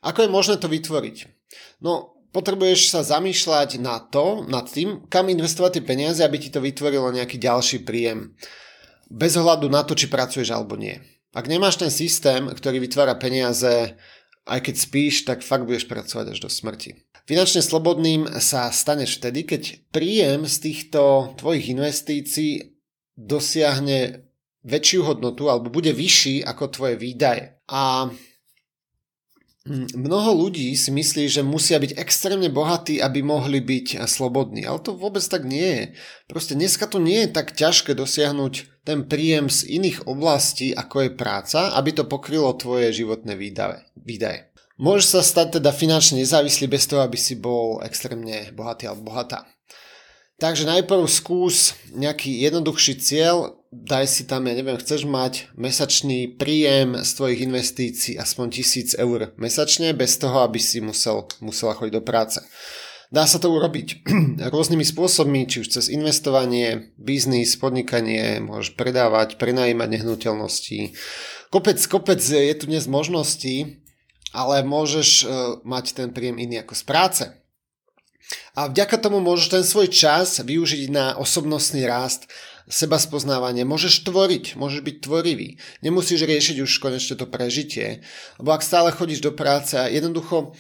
Ako 0.03 0.27
je 0.27 0.35
možné 0.35 0.57
to 0.59 0.73
vytvoriť? 0.73 1.31
No, 1.85 2.22
potrebuješ 2.33 2.91
sa 2.91 3.01
zamýšľať 3.05 3.79
na 3.79 4.01
to, 4.01 4.43
nad 4.49 4.67
tým, 4.67 5.05
kam 5.07 5.29
investovať 5.29 5.79
tie 5.79 5.85
peniaze, 5.85 6.21
aby 6.25 6.41
ti 6.41 6.49
to 6.49 6.65
vytvorilo 6.65 7.13
nejaký 7.13 7.37
ďalší 7.37 7.85
príjem. 7.85 8.33
Bez 9.13 9.37
ohľadu 9.37 9.69
na 9.69 9.85
to, 9.85 9.93
či 9.93 10.09
pracuješ 10.09 10.51
alebo 10.51 10.75
nie. 10.81 10.97
Ak 11.33 11.49
nemáš 11.49 11.81
ten 11.81 11.93
systém, 11.93 12.49
ktorý 12.49 12.81
vytvára 12.81 13.17
peniaze, 13.17 13.97
aj 14.49 14.61
keď 14.65 14.75
spíš, 14.75 15.15
tak 15.29 15.45
fakt 15.45 15.69
budeš 15.69 15.89
pracovať 15.89 16.37
až 16.37 16.39
do 16.41 16.51
smrti. 16.51 16.99
Finančne 17.23 17.63
slobodným 17.63 18.27
sa 18.43 18.69
staneš 18.75 19.23
vtedy, 19.23 19.47
keď 19.47 19.63
príjem 19.95 20.43
z 20.51 20.57
týchto 20.59 21.33
tvojich 21.39 21.71
investícií 21.71 22.75
dosiahne 23.15 24.27
väčšiu 24.67 25.07
hodnotu 25.07 25.47
alebo 25.47 25.71
bude 25.71 25.95
vyšší 25.95 26.43
ako 26.43 26.65
tvoje 26.75 26.95
výdaje. 26.99 27.63
A 27.71 28.11
mnoho 29.69 30.31
ľudí 30.35 30.75
si 30.75 30.91
myslí, 30.91 31.31
že 31.31 31.47
musia 31.47 31.79
byť 31.79 31.95
extrémne 31.95 32.51
bohatí, 32.51 32.99
aby 32.99 33.23
mohli 33.23 33.63
byť 33.63 34.03
slobodní. 34.11 34.67
Ale 34.67 34.83
to 34.83 34.99
vôbec 34.99 35.23
tak 35.23 35.47
nie 35.47 35.63
je. 35.63 35.85
Proste 36.27 36.59
dneska 36.59 36.91
to 36.91 36.99
nie 36.99 37.27
je 37.27 37.31
tak 37.31 37.55
ťažké 37.55 37.95
dosiahnuť 37.95 38.83
ten 38.83 39.07
príjem 39.07 39.47
z 39.47 39.79
iných 39.79 40.11
oblastí, 40.11 40.75
ako 40.75 41.07
je 41.07 41.11
práca, 41.15 41.71
aby 41.79 41.95
to 41.95 42.11
pokrylo 42.11 42.51
tvoje 42.59 42.91
životné 42.91 43.39
výdaje. 43.95 44.51
Môžeš 44.83 45.07
sa 45.07 45.23
stať 45.23 45.63
teda 45.63 45.71
finančne 45.71 46.19
nezávislý 46.19 46.67
bez 46.67 46.91
toho, 46.91 47.07
aby 47.07 47.15
si 47.15 47.39
bol 47.39 47.79
extrémne 47.87 48.51
bohatý 48.51 48.91
alebo 48.91 49.15
bohatá. 49.15 49.47
Takže 50.43 50.67
najprv 50.67 51.07
skús 51.07 51.79
nejaký 51.95 52.43
jednoduchší 52.43 52.99
cieľ, 52.99 53.63
daj 53.71 54.11
si 54.11 54.23
tam, 54.27 54.51
ja 54.51 54.59
neviem, 54.59 54.75
chceš 54.75 55.07
mať 55.07 55.55
mesačný 55.55 56.35
príjem 56.35 56.99
z 56.99 57.11
tvojich 57.15 57.47
investícií 57.47 58.19
aspoň 58.19 58.51
1000 58.51 58.99
eur 58.99 59.31
mesačne, 59.39 59.95
bez 59.95 60.19
toho, 60.19 60.43
aby 60.43 60.59
si 60.59 60.83
musel, 60.83 61.31
musela 61.39 61.79
chodiť 61.79 61.95
do 61.95 62.03
práce. 62.03 62.43
Dá 63.15 63.23
sa 63.23 63.39
to 63.39 63.55
urobiť 63.55 64.03
rôznymi 64.55 64.83
spôsobmi, 64.83 65.47
či 65.47 65.63
už 65.63 65.79
cez 65.79 65.87
investovanie, 65.87 66.91
biznis, 66.99 67.55
podnikanie, 67.55 68.43
môžeš 68.43 68.75
predávať, 68.75 69.39
prenajímať 69.39 69.95
nehnuteľnosti. 69.95 70.91
Kopec, 71.55 71.79
kopec 71.87 72.19
je 72.19 72.57
tu 72.59 72.67
dnes 72.67 72.83
možností, 72.91 73.79
ale 74.35 74.67
môžeš 74.67 75.09
uh, 75.23 75.29
mať 75.63 76.03
ten 76.03 76.11
príjem 76.11 76.43
iný 76.43 76.67
ako 76.67 76.75
z 76.75 76.83
práce. 76.83 77.25
A 78.53 78.69
vďaka 78.69 79.01
tomu 79.01 79.21
môžeš 79.25 79.49
ten 79.49 79.65
svoj 79.65 79.89
čas 79.89 80.41
využiť 80.41 80.93
na 80.93 81.17
osobnostný 81.17 81.89
rast 81.89 82.29
seba 82.71 82.99
spoznávanie, 82.99 83.67
môžeš 83.67 84.07
tvoriť, 84.07 84.55
môžeš 84.55 84.81
byť 84.81 84.97
tvorivý. 85.03 85.59
Nemusíš 85.83 86.23
riešiť 86.23 86.63
už 86.63 86.79
konečne 86.79 87.19
to 87.19 87.27
prežitie, 87.27 88.07
lebo 88.39 88.55
ak 88.55 88.63
stále 88.63 88.95
chodíš 88.95 89.21
do 89.21 89.35
práce 89.35 89.75
a 89.75 89.91
jednoducho 89.91 90.55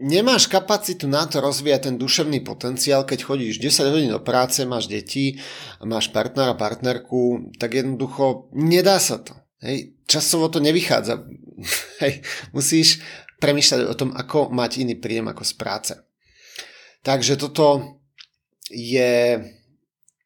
nemáš 0.00 0.48
kapacitu 0.48 1.04
na 1.10 1.28
to 1.28 1.44
rozvíjať 1.44 1.92
ten 1.92 1.96
duševný 2.00 2.40
potenciál, 2.40 3.04
keď 3.04 3.26
chodíš 3.26 3.60
10 3.60 3.92
hodín 3.92 4.10
do 4.10 4.22
práce, 4.22 4.64
máš 4.64 4.88
deti, 4.88 5.42
máš 5.84 6.08
partnera, 6.08 6.56
partnerku, 6.56 7.52
tak 7.60 7.76
jednoducho 7.76 8.48
nedá 8.56 8.96
sa 8.96 9.20
to. 9.20 9.36
Hej, 9.60 10.00
časovo 10.08 10.48
to 10.48 10.56
nevychádza. 10.64 11.20
Hej, 12.02 12.24
musíš 12.56 13.04
premýšľať 13.40 13.80
o 13.92 13.94
tom, 13.96 14.10
ako 14.16 14.48
mať 14.48 14.80
iný 14.80 14.96
príjem 14.96 15.28
ako 15.28 15.44
z 15.44 15.52
práce. 15.56 15.92
Takže 17.00 17.40
toto 17.40 17.98
je 18.70 19.40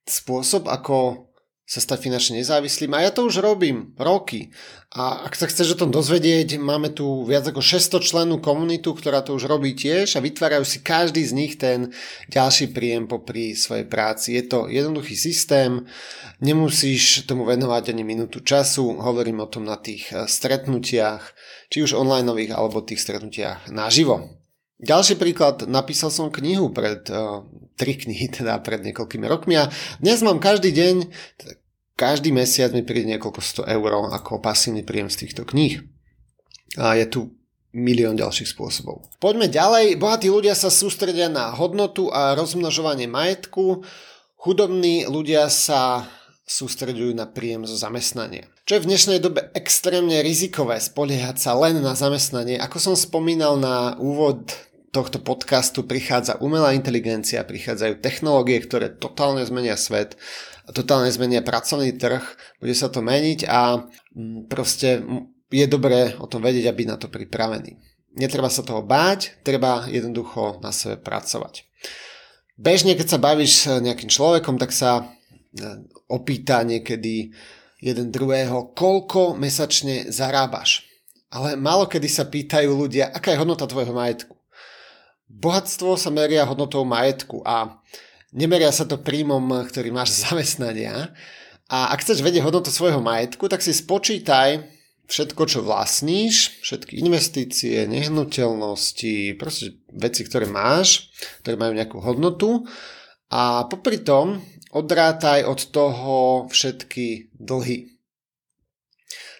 spôsob, 0.04 0.68
ako 0.68 1.24
sa 1.64 1.80
stať 1.80 1.96
finančne 2.04 2.44
nezávislým 2.44 2.92
a 2.92 3.08
ja 3.08 3.10
to 3.10 3.24
už 3.24 3.40
robím 3.40 3.96
roky. 3.96 4.52
A 4.92 5.24
ak 5.24 5.32
sa 5.32 5.48
chceš 5.48 5.74
o 5.74 5.80
tom 5.80 5.88
dozvedieť, 5.88 6.60
máme 6.60 6.92
tu 6.92 7.24
viac 7.24 7.48
ako 7.48 7.64
600 7.64 8.04
členú 8.04 8.36
komunitu, 8.36 8.92
ktorá 8.92 9.24
to 9.24 9.32
už 9.32 9.48
robí 9.48 9.72
tiež 9.72 10.12
a 10.14 10.20
vytvárajú 10.20 10.60
si 10.60 10.84
každý 10.84 11.24
z 11.24 11.32
nich 11.32 11.56
ten 11.56 11.88
ďalší 12.28 12.68
príjem 12.68 13.08
popri 13.08 13.56
svojej 13.56 13.88
práci. 13.88 14.36
Je 14.36 14.44
to 14.44 14.68
jednoduchý 14.68 15.16
systém, 15.16 15.88
nemusíš 16.44 17.24
tomu 17.24 17.48
venovať 17.48 17.96
ani 17.96 18.04
minútu 18.04 18.44
času, 18.44 19.00
hovorím 19.00 19.40
o 19.40 19.48
tom 19.48 19.64
na 19.64 19.80
tých 19.80 20.12
stretnutiach, 20.12 21.32
či 21.72 21.80
už 21.80 21.96
online 21.96 22.28
alebo 22.52 22.84
tých 22.84 23.00
stretnutiach 23.00 23.72
naživo. 23.72 24.43
Ďalší 24.84 25.16
príklad, 25.16 25.64
napísal 25.64 26.12
som 26.12 26.28
knihu 26.28 26.68
pred, 26.68 27.08
uh, 27.08 27.40
tri 27.80 27.96
knihy 27.96 28.28
teda 28.36 28.60
pred 28.60 28.84
niekoľkými 28.84 29.24
rokmi 29.24 29.56
a 29.56 29.72
dnes 29.96 30.20
mám 30.20 30.36
každý 30.36 30.76
deň, 30.76 31.08
každý 31.96 32.36
mesiac 32.36 32.68
mi 32.76 32.84
príde 32.84 33.08
niekoľko 33.16 33.40
sto 33.40 33.62
eur 33.64 34.12
ako 34.12 34.44
pasívny 34.44 34.84
príjem 34.84 35.08
z 35.08 35.24
týchto 35.24 35.48
kníh. 35.48 35.80
A 36.76 36.98
je 36.98 37.06
tu 37.06 37.20
milión 37.74 38.14
ďalších 38.14 38.54
spôsobov. 38.54 39.02
Poďme 39.18 39.50
ďalej. 39.50 39.98
Bohatí 39.98 40.30
ľudia 40.30 40.54
sa 40.54 40.70
sústredia 40.70 41.26
na 41.26 41.50
hodnotu 41.54 42.10
a 42.10 42.34
rozmnožovanie 42.38 43.10
majetku. 43.10 43.82
Chudobní 44.38 45.06
ľudia 45.06 45.50
sa 45.50 46.06
sústredujú 46.44 47.16
na 47.16 47.24
príjem 47.24 47.64
zo 47.64 47.74
zamestnania. 47.74 48.46
Čo 48.68 48.78
je 48.78 48.82
v 48.84 48.88
dnešnej 48.92 49.18
dobe 49.18 49.48
extrémne 49.56 50.20
rizikové 50.20 50.76
spoliehať 50.76 51.36
sa 51.40 51.56
len 51.56 51.80
na 51.80 51.96
zamestnanie. 51.96 52.60
Ako 52.60 52.78
som 52.78 52.94
spomínal 52.94 53.56
na 53.56 53.96
úvod 53.96 54.52
tohto 54.94 55.18
podcastu 55.18 55.82
prichádza 55.82 56.38
umelá 56.38 56.70
inteligencia, 56.70 57.42
prichádzajú 57.42 57.98
technológie, 57.98 58.62
ktoré 58.62 58.94
totálne 58.94 59.42
zmenia 59.42 59.74
svet, 59.74 60.14
totálne 60.70 61.10
zmenia 61.10 61.42
pracovný 61.42 61.98
trh, 61.98 62.22
bude 62.62 62.74
sa 62.78 62.86
to 62.86 63.02
meniť 63.02 63.50
a 63.50 63.82
mm, 64.14 64.46
proste 64.46 65.02
je 65.50 65.66
dobré 65.66 66.14
o 66.22 66.30
tom 66.30 66.46
vedieť 66.46 66.70
a 66.70 66.76
byť 66.78 66.86
na 66.86 66.96
to 66.96 67.10
pripravený. 67.10 67.74
Netreba 68.14 68.46
sa 68.46 68.62
toho 68.62 68.86
báť, 68.86 69.42
treba 69.42 69.90
jednoducho 69.90 70.62
na 70.62 70.70
sebe 70.70 71.02
pracovať. 71.02 71.66
Bežne, 72.54 72.94
keď 72.94 73.18
sa 73.18 73.18
bavíš 73.18 73.50
s 73.50 73.82
nejakým 73.82 74.06
človekom, 74.06 74.54
tak 74.62 74.70
sa 74.70 75.02
e, 75.02 75.04
opýta 76.06 76.62
niekedy 76.62 77.34
jeden 77.82 78.14
druhého, 78.14 78.70
koľko 78.78 79.34
mesačne 79.34 80.06
zarábaš. 80.14 80.86
Ale 81.34 81.58
málo 81.58 81.90
kedy 81.90 82.06
sa 82.06 82.30
pýtajú 82.30 82.70
ľudia, 82.70 83.10
aká 83.10 83.34
je 83.34 83.42
hodnota 83.42 83.66
tvojho 83.66 83.90
majetku. 83.90 84.33
Bohatstvo 85.28 85.96
sa 85.96 86.12
meria 86.12 86.44
hodnotou 86.44 86.84
majetku 86.84 87.40
a 87.44 87.80
nemeria 88.34 88.70
sa 88.74 88.84
to 88.84 89.00
príjmom, 89.00 89.44
ktorý 89.68 89.94
máš 89.94 90.16
z 90.16 90.18
zamestnania. 90.30 91.14
A 91.72 91.96
ak 91.96 92.04
chceš 92.04 92.20
vedieť 92.20 92.44
hodnotu 92.44 92.68
svojho 92.68 93.00
majetku, 93.00 93.48
tak 93.48 93.64
si 93.64 93.72
spočítaj 93.72 94.68
všetko, 95.08 95.42
čo 95.48 95.60
vlastníš, 95.64 96.60
všetky 96.64 97.00
investície, 97.00 97.84
nehnuteľnosti, 97.88 99.36
proste 99.36 99.80
veci, 99.92 100.24
ktoré 100.24 100.48
máš, 100.48 101.12
ktoré 101.44 101.56
majú 101.60 101.72
nejakú 101.76 101.98
hodnotu 102.00 102.64
a 103.28 103.68
popri 103.68 104.00
tom 104.00 104.40
odrátaj 104.74 105.44
od 105.46 105.60
toho 105.70 106.14
všetky 106.50 107.32
dlhy. 107.36 107.93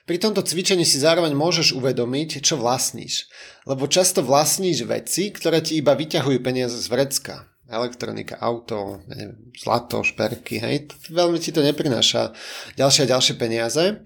Pri 0.05 0.21
tomto 0.21 0.45
cvičení 0.45 0.85
si 0.85 1.01
zároveň 1.01 1.33
môžeš 1.33 1.73
uvedomiť, 1.73 2.45
čo 2.45 2.61
vlastníš. 2.61 3.25
Lebo 3.65 3.89
často 3.89 4.21
vlastníš 4.21 4.85
veci, 4.85 5.33
ktoré 5.33 5.65
ti 5.65 5.81
iba 5.81 5.97
vyťahujú 5.97 6.45
peniaze 6.45 6.77
z 6.77 6.93
vrecka. 6.93 7.49
Elektronika, 7.65 8.37
auto, 8.37 9.01
neviem, 9.09 9.49
zlato, 9.57 10.05
šperky, 10.05 10.61
hej. 10.61 10.93
Veľmi 11.09 11.41
ti 11.41 11.57
to 11.57 11.65
neprináša 11.65 12.37
ďalšie 12.77 13.09
a 13.09 13.11
ďalšie 13.17 13.35
peniaze. 13.41 14.05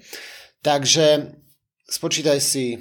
Takže 0.62 1.34
spočítaj 1.90 2.38
si 2.38 2.78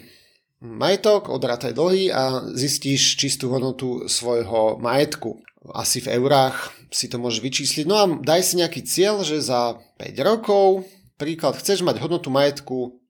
majetok, 0.61 1.33
odrátaj 1.33 1.73
dlhy 1.73 2.13
a 2.13 2.45
zistíš 2.53 3.17
čistú 3.17 3.49
hodnotu 3.49 4.05
svojho 4.05 4.77
majetku. 4.77 5.41
Asi 5.73 6.05
v 6.05 6.13
eurách 6.21 6.69
si 6.93 7.09
to 7.09 7.17
môžeš 7.17 7.41
vyčísliť. 7.41 7.85
No 7.89 7.95
a 7.97 8.05
daj 8.05 8.41
si 8.45 8.61
nejaký 8.61 8.85
cieľ, 8.85 9.25
že 9.25 9.41
za 9.41 9.81
5 9.97 10.13
rokov, 10.21 10.85
príklad, 11.17 11.57
chceš 11.57 11.81
mať 11.81 11.97
hodnotu 11.97 12.29
majetku 12.29 13.01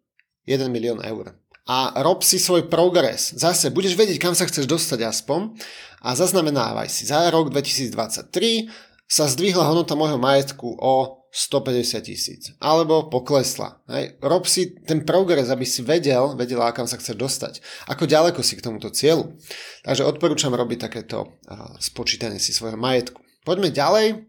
1 0.48 0.72
milión 0.72 1.04
eur. 1.04 1.36
A 1.68 1.92
rob 2.00 2.24
si 2.24 2.40
svoj 2.40 2.72
progres. 2.72 3.36
Zase 3.36 3.76
budeš 3.76 4.00
vedieť, 4.00 4.24
kam 4.24 4.32
sa 4.32 4.48
chceš 4.48 4.72
dostať 4.72 5.04
aspoň 5.04 5.52
a 6.00 6.16
zaznamenávaj 6.16 6.88
si. 6.88 7.04
Za 7.04 7.28
rok 7.28 7.52
2023 7.52 8.72
sa 9.04 9.28
zdvihla 9.28 9.68
hodnota 9.68 10.00
môjho 10.00 10.16
majetku 10.16 10.80
o 10.80 11.28
150 11.28 12.08
tisíc. 12.08 12.56
Alebo 12.64 13.12
poklesla. 13.12 13.84
Hej. 13.92 14.16
Rob 14.24 14.48
si 14.48 14.80
ten 14.88 15.04
progres, 15.04 15.52
aby 15.52 15.68
si 15.68 15.84
vedel, 15.84 16.40
vedela, 16.40 16.72
kam 16.72 16.88
sa 16.88 16.96
chceš 16.96 17.20
dostať. 17.20 17.54
Ako 17.92 18.08
ďaleko 18.08 18.40
si 18.40 18.56
k 18.56 18.64
tomuto 18.64 18.88
cieľu. 18.88 19.36
Takže 19.84 20.08
odporúčam 20.08 20.56
robiť 20.56 20.88
takéto 20.88 21.36
spočítanie 21.84 22.40
si 22.40 22.56
svojho 22.56 22.80
majetku. 22.80 23.20
Poďme 23.44 23.76
ďalej. 23.76 24.24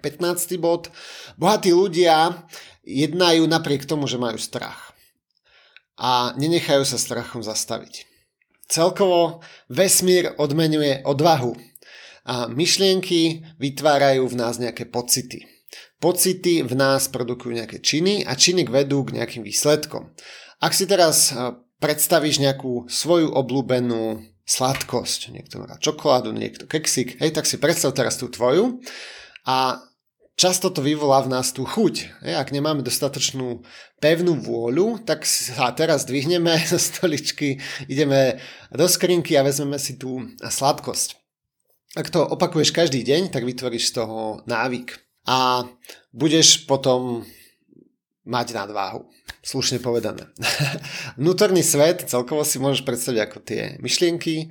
15. 0.00 0.56
bod. 0.56 0.88
Bohatí 1.36 1.68
ľudia 1.68 2.48
jednajú 2.82 3.44
napriek 3.44 3.84
tomu, 3.84 4.08
že 4.08 4.16
majú 4.16 4.40
strach 4.40 4.91
a 6.02 6.34
nenechajú 6.34 6.82
sa 6.82 6.98
strachom 6.98 7.46
zastaviť. 7.46 8.10
Celkovo 8.66 9.46
vesmír 9.70 10.34
odmenuje 10.34 11.06
odvahu 11.06 11.54
a 12.26 12.50
myšlienky 12.50 13.46
vytvárajú 13.62 14.26
v 14.26 14.34
nás 14.34 14.58
nejaké 14.58 14.90
pocity. 14.90 15.46
Pocity 16.02 16.66
v 16.66 16.74
nás 16.74 17.06
produkujú 17.06 17.54
nejaké 17.54 17.78
činy 17.78 18.26
a 18.26 18.34
činy 18.34 18.66
vedú 18.66 19.06
k 19.06 19.22
nejakým 19.22 19.46
výsledkom. 19.46 20.10
Ak 20.58 20.74
si 20.74 20.90
teraz 20.90 21.30
predstavíš 21.78 22.42
nejakú 22.42 22.90
svoju 22.90 23.30
obľúbenú 23.30 24.26
sladkosť, 24.42 25.30
niekto 25.30 25.62
má 25.62 25.78
čokoládu, 25.78 26.34
niekto 26.34 26.66
keksik, 26.66 27.22
hej, 27.22 27.30
tak 27.30 27.46
si 27.46 27.62
predstav 27.62 27.94
teraz 27.94 28.18
tú 28.18 28.26
tvoju 28.26 28.82
a 29.46 29.78
často 30.36 30.72
to 30.72 30.80
vyvolá 30.82 31.22
v 31.24 31.32
nás 31.32 31.52
tú 31.52 31.64
chuť. 31.64 32.24
Ak 32.36 32.50
nemáme 32.50 32.82
dostatočnú 32.82 33.62
pevnú 34.02 34.38
vôľu, 34.38 35.04
tak 35.04 35.24
sa 35.28 35.70
teraz 35.72 36.04
dvihneme 36.08 36.56
zo 36.70 36.78
stoličky, 36.80 37.60
ideme 37.86 38.40
do 38.72 38.86
skrinky 38.88 39.38
a 39.38 39.46
vezmeme 39.46 39.78
si 39.78 39.96
tú 39.96 40.26
sladkosť. 40.42 41.18
Ak 41.92 42.08
to 42.08 42.24
opakuješ 42.24 42.72
každý 42.72 43.04
deň, 43.04 43.28
tak 43.28 43.44
vytvoríš 43.44 43.92
z 43.92 44.00
toho 44.00 44.40
návyk. 44.48 44.96
A 45.28 45.68
budeš 46.08 46.64
potom 46.64 47.22
mať 48.24 48.56
nadváhu. 48.56 49.06
slušne 49.42 49.82
povedané. 49.82 50.30
Vnútorný 51.20 51.60
svet 51.66 52.06
celkovo 52.06 52.46
si 52.46 52.62
môžeš 52.62 52.86
predstaviť 52.86 53.20
ako 53.20 53.38
tie 53.42 53.62
myšlienky 53.82 54.48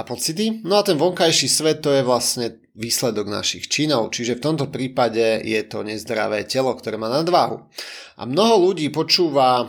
a 0.00 0.02
pocity. 0.02 0.64
No 0.64 0.80
a 0.80 0.82
ten 0.82 0.96
vonkajší 0.96 1.44
svet 1.44 1.84
to 1.84 1.92
je 1.92 2.00
vlastne 2.00 2.64
výsledok 2.72 3.28
našich 3.28 3.68
činov, 3.68 4.16
čiže 4.16 4.40
v 4.40 4.44
tomto 4.48 4.72
prípade 4.72 5.44
je 5.44 5.60
to 5.68 5.84
nezdravé 5.84 6.48
telo, 6.48 6.72
ktoré 6.72 6.96
má 6.96 7.12
nadváhu. 7.12 7.68
A 8.16 8.24
mnoho 8.24 8.72
ľudí 8.72 8.88
počúva 8.88 9.68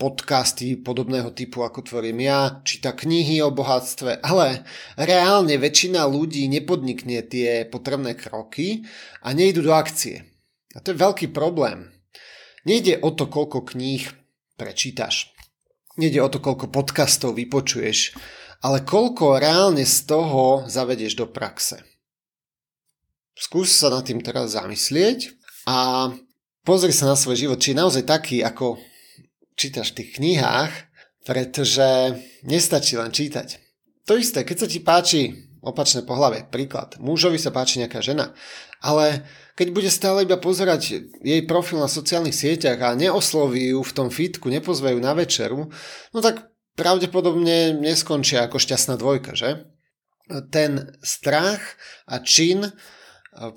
podcasty 0.00 0.76
podobného 0.80 1.32
typu, 1.32 1.64
ako 1.64 1.84
tvorím 1.84 2.24
ja, 2.24 2.60
číta 2.64 2.92
knihy 2.96 3.40
o 3.44 3.52
bohatstve, 3.52 4.24
ale 4.24 4.64
reálne 4.96 5.56
väčšina 5.56 6.04
ľudí 6.08 6.48
nepodnikne 6.48 7.24
tie 7.24 7.64
potrebné 7.68 8.16
kroky 8.16 8.84
a 9.24 9.32
nejdu 9.32 9.64
do 9.64 9.72
akcie. 9.72 10.24
A 10.76 10.84
to 10.84 10.92
je 10.92 11.00
veľký 11.00 11.32
problém. 11.32 11.92
Nejde 12.68 13.00
o 13.00 13.12
to, 13.12 13.28
koľko 13.28 13.72
kníh 13.72 14.04
prečítaš. 14.60 15.32
Nejde 15.96 16.20
o 16.20 16.28
to, 16.28 16.44
koľko 16.44 16.68
podcastov 16.68 17.40
vypočuješ, 17.40 18.12
ale 18.66 18.82
koľko 18.82 19.38
reálne 19.38 19.86
z 19.86 20.10
toho 20.10 20.66
zavedieš 20.66 21.14
do 21.14 21.30
praxe. 21.30 21.86
Skús 23.38 23.70
sa 23.70 23.94
nad 23.94 24.02
tým 24.02 24.18
teraz 24.18 24.58
zamyslieť 24.58 25.38
a 25.70 26.10
pozri 26.66 26.90
sa 26.90 27.06
na 27.06 27.14
svoj 27.14 27.46
život, 27.46 27.62
či 27.62 27.70
je 27.70 27.78
naozaj 27.78 28.02
taký, 28.02 28.42
ako 28.42 28.82
čítaš 29.54 29.94
v 29.94 30.02
tých 30.02 30.10
knihách, 30.18 30.72
pretože 31.22 32.18
nestačí 32.42 32.98
len 32.98 33.14
čítať. 33.14 33.62
To 34.10 34.18
isté, 34.18 34.42
keď 34.42 34.56
sa 34.58 34.66
ti 34.66 34.82
páči 34.82 35.46
opačné 35.62 36.02
pohľavie, 36.02 36.50
príklad, 36.50 36.98
mužovi 36.98 37.38
sa 37.38 37.54
páči 37.54 37.78
nejaká 37.78 38.02
žena, 38.02 38.34
ale 38.82 39.22
keď 39.54 39.68
bude 39.70 39.90
stále 39.94 40.26
iba 40.26 40.42
pozerať 40.42 41.06
jej 41.22 41.42
profil 41.46 41.78
na 41.78 41.90
sociálnych 41.90 42.34
sieťach 42.34 42.82
a 42.82 42.98
neosloví 42.98 43.78
ju 43.78 43.82
v 43.86 43.94
tom 43.94 44.08
fitku, 44.10 44.50
nepozvajú 44.50 44.98
na 44.98 45.14
večeru, 45.14 45.70
no 46.10 46.18
tak 46.18 46.55
pravdepodobne 46.76 47.74
neskončia 47.74 48.46
ako 48.46 48.60
šťastná 48.60 49.00
dvojka, 49.00 49.32
že? 49.34 49.66
Ten 50.52 50.94
strach 51.00 51.62
a 52.06 52.20
čin, 52.20 52.70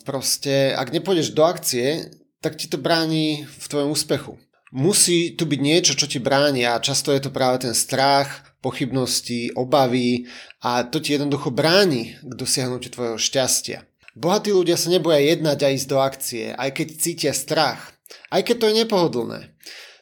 proste, 0.07 0.73
ak 0.73 0.95
nepôjdeš 0.95 1.35
do 1.35 1.43
akcie, 1.43 2.13
tak 2.39 2.55
ti 2.55 2.71
to 2.71 2.79
bráni 2.79 3.43
v 3.45 3.65
tvojom 3.67 3.91
úspechu 3.91 4.39
musí 4.71 5.33
tu 5.33 5.49
byť 5.49 5.59
niečo, 5.59 5.93
čo 5.97 6.05
ti 6.05 6.21
bráni 6.21 6.65
a 6.65 6.81
často 6.81 7.09
je 7.09 7.21
to 7.21 7.33
práve 7.33 7.65
ten 7.65 7.73
strach, 7.73 8.45
pochybnosti, 8.61 9.55
obavy 9.55 10.27
a 10.61 10.83
to 10.83 10.99
ti 10.99 11.15
jednoducho 11.15 11.49
bráni 11.49 12.19
k 12.21 12.31
dosiahnutiu 12.35 12.91
tvojho 12.91 13.17
šťastia. 13.17 13.87
Bohatí 14.19 14.51
ľudia 14.51 14.75
sa 14.75 14.91
neboja 14.91 15.21
jednať 15.23 15.59
a 15.63 15.73
ísť 15.73 15.87
do 15.87 15.97
akcie, 16.03 16.45
aj 16.53 16.69
keď 16.75 16.87
cítia 16.99 17.33
strach, 17.33 17.95
aj 18.33 18.41
keď 18.43 18.55
to 18.59 18.65
je 18.67 18.79
nepohodlné. 18.83 19.39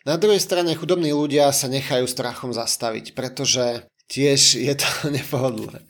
Na 0.08 0.16
druhej 0.16 0.40
strane 0.40 0.72
chudobní 0.72 1.12
ľudia 1.12 1.52
sa 1.52 1.68
nechajú 1.68 2.08
strachom 2.08 2.56
zastaviť, 2.56 3.12
pretože 3.12 3.84
tiež 4.08 4.56
je 4.56 4.72
to 4.72 4.88
nepohodlné. 5.20 5.84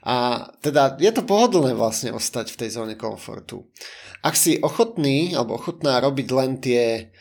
A 0.00 0.48
teda 0.64 0.96
je 0.96 1.12
to 1.12 1.28
pohodlné 1.28 1.76
vlastne 1.76 2.16
ostať 2.16 2.56
v 2.56 2.58
tej 2.64 2.70
zóne 2.80 2.96
komfortu. 2.96 3.68
Ak 4.24 4.32
si 4.32 4.56
ochotný 4.64 5.36
alebo 5.36 5.60
ochotná 5.60 6.00
robiť 6.00 6.28
len 6.32 6.56
tie 6.56 7.12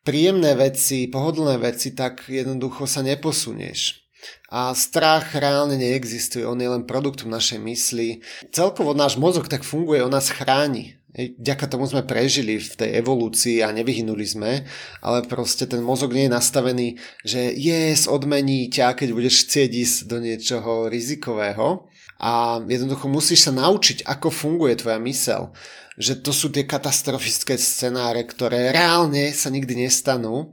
príjemné 0.00 0.56
veci, 0.56 1.12
pohodlné 1.12 1.60
veci, 1.60 1.92
tak 1.92 2.24
jednoducho 2.24 2.88
sa 2.88 3.04
neposunieš. 3.04 4.00
A 4.48 4.72
strach 4.72 5.36
reálne 5.36 5.76
neexistuje, 5.76 6.46
on 6.48 6.56
je 6.56 6.72
len 6.72 6.88
produktom 6.88 7.28
našej 7.28 7.60
mysli. 7.60 8.24
Celkovo 8.48 8.96
náš 8.96 9.20
mozog 9.20 9.50
tak 9.50 9.60
funguje, 9.60 10.00
on 10.00 10.14
nás 10.14 10.32
chráni. 10.32 11.01
Ďaka 11.16 11.68
tomu 11.68 11.84
sme 11.84 12.08
prežili 12.08 12.56
v 12.56 12.72
tej 12.72 12.90
evolúcii 13.04 13.60
a 13.60 13.68
nevyhynuli 13.68 14.24
sme, 14.24 14.64
ale 15.04 15.28
proste 15.28 15.68
ten 15.68 15.84
mozog 15.84 16.16
nie 16.16 16.24
je 16.24 16.32
nastavený, 16.32 16.88
že 17.20 17.52
yes, 17.52 18.08
odmení 18.08 18.72
ťa, 18.72 18.96
keď 18.96 19.08
budeš 19.12 19.44
chcieť 19.44 19.70
ísť 19.76 19.96
do 20.08 20.16
niečoho 20.24 20.88
rizikového. 20.88 21.84
A 22.22 22.62
jednoducho 22.64 23.10
musíš 23.10 23.50
sa 23.50 23.52
naučiť, 23.52 24.08
ako 24.08 24.30
funguje 24.30 24.78
tvoja 24.78 24.96
mysel 25.02 25.52
že 25.98 26.16
to 26.24 26.32
sú 26.32 26.48
tie 26.48 26.64
katastrofické 26.64 27.60
scenáre, 27.60 28.24
ktoré 28.24 28.72
reálne 28.72 29.28
sa 29.36 29.52
nikdy 29.52 29.84
nestanú 29.84 30.52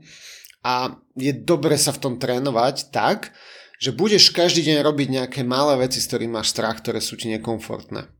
a 0.60 1.00
je 1.16 1.32
dobre 1.32 1.80
sa 1.80 1.96
v 1.96 2.02
tom 2.04 2.14
trénovať 2.20 2.92
tak, 2.92 3.32
že 3.80 3.96
budeš 3.96 4.36
každý 4.36 4.60
deň 4.68 4.84
robiť 4.84 5.08
nejaké 5.08 5.40
malé 5.40 5.88
veci, 5.88 6.04
s 6.04 6.08
ktorými 6.12 6.36
máš 6.36 6.52
strach, 6.52 6.84
ktoré 6.84 7.00
sú 7.00 7.16
ti 7.16 7.32
nekomfortné. 7.32 8.19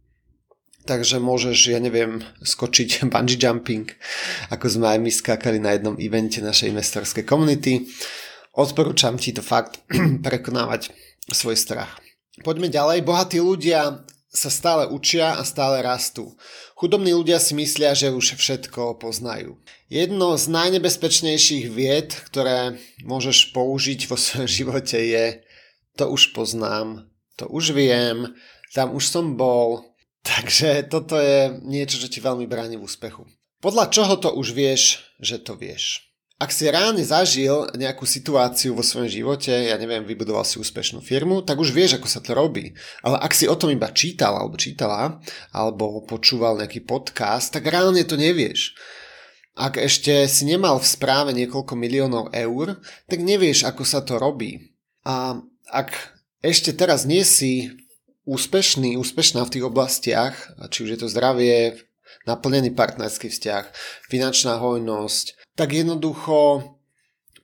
Takže 0.90 1.22
môžeš, 1.22 1.70
ja 1.70 1.78
neviem, 1.78 2.18
skočiť 2.42 3.06
bungee 3.14 3.38
jumping, 3.38 3.86
ako 4.50 4.66
sme 4.66 4.86
aj 4.90 4.98
my 4.98 5.10
skákali 5.14 5.62
na 5.62 5.78
jednom 5.78 5.94
evente 5.94 6.42
našej 6.42 6.74
investorskej 6.74 7.22
komunity. 7.22 7.86
Odporúčam 8.58 9.14
ti 9.14 9.30
to 9.30 9.38
fakt 9.38 9.78
prekonávať 10.26 10.90
svoj 11.30 11.54
strach. 11.54 12.02
Poďme 12.42 12.66
ďalej. 12.66 13.06
Bohatí 13.06 13.38
ľudia 13.38 14.02
sa 14.34 14.50
stále 14.50 14.90
učia 14.90 15.38
a 15.38 15.46
stále 15.46 15.78
rastú. 15.78 16.34
Chudobní 16.74 17.14
ľudia 17.14 17.38
si 17.38 17.54
myslia, 17.54 17.94
že 17.94 18.10
už 18.10 18.34
všetko 18.34 18.98
poznajú. 18.98 19.62
Jedno 19.86 20.34
z 20.34 20.50
najnebezpečnejších 20.50 21.70
vied, 21.70 22.18
ktoré 22.34 22.82
môžeš 23.06 23.54
použiť 23.54 24.10
vo 24.10 24.18
svojom 24.18 24.50
živote 24.58 24.98
je 24.98 25.38
to 25.94 26.10
už 26.10 26.34
poznám, 26.34 27.06
to 27.38 27.46
už 27.46 27.78
viem, 27.78 28.34
tam 28.74 28.94
už 28.94 29.06
som 29.06 29.38
bol. 29.38 29.89
Takže 30.20 30.84
toto 30.92 31.16
je 31.16 31.60
niečo, 31.64 31.96
čo 31.96 32.08
ti 32.12 32.20
veľmi 32.20 32.44
bráni 32.44 32.76
v 32.76 32.84
úspechu. 32.84 33.24
Podľa 33.60 33.92
čoho 33.92 34.14
to 34.16 34.32
už 34.32 34.56
vieš, 34.56 35.04
že 35.20 35.40
to 35.40 35.56
vieš? 35.56 36.10
Ak 36.40 36.56
si 36.56 36.64
reálne 36.64 37.04
zažil 37.04 37.68
nejakú 37.76 38.08
situáciu 38.08 38.72
vo 38.72 38.80
svojom 38.80 39.12
živote, 39.12 39.52
ja 39.52 39.76
neviem, 39.76 40.00
vybudoval 40.08 40.40
si 40.40 40.56
úspešnú 40.56 41.04
firmu, 41.04 41.44
tak 41.44 41.60
už 41.60 41.68
vieš, 41.68 42.00
ako 42.00 42.08
sa 42.08 42.24
to 42.24 42.32
robí. 42.32 42.72
Ale 43.04 43.20
ak 43.20 43.36
si 43.36 43.44
o 43.44 43.52
tom 43.52 43.68
iba 43.68 43.92
čítal 43.92 44.32
alebo 44.40 44.56
čítala, 44.56 45.20
alebo 45.52 46.00
počúval 46.08 46.56
nejaký 46.56 46.88
podcast, 46.88 47.52
tak 47.52 47.68
reálne 47.68 48.00
to 48.08 48.16
nevieš. 48.16 48.72
Ak 49.52 49.76
ešte 49.76 50.24
si 50.32 50.48
nemal 50.48 50.80
v 50.80 50.88
správe 50.88 51.36
niekoľko 51.36 51.76
miliónov 51.76 52.32
eur, 52.32 52.80
tak 53.04 53.20
nevieš, 53.20 53.68
ako 53.68 53.84
sa 53.84 54.00
to 54.00 54.16
robí. 54.16 54.72
A 55.04 55.44
ak 55.68 55.92
ešte 56.40 56.72
teraz 56.72 57.04
nie 57.04 57.20
si 57.20 57.68
úspešný, 58.30 58.94
úspešná 58.94 59.42
v 59.42 59.52
tých 59.58 59.64
oblastiach, 59.66 60.34
či 60.70 60.86
už 60.86 60.90
je 60.94 61.00
to 61.02 61.10
zdravie, 61.10 61.82
naplnený 62.30 62.70
partnerský 62.78 63.26
vzťah, 63.26 63.64
finančná 64.06 64.62
hojnosť, 64.62 65.34
tak 65.58 65.74
jednoducho 65.74 66.62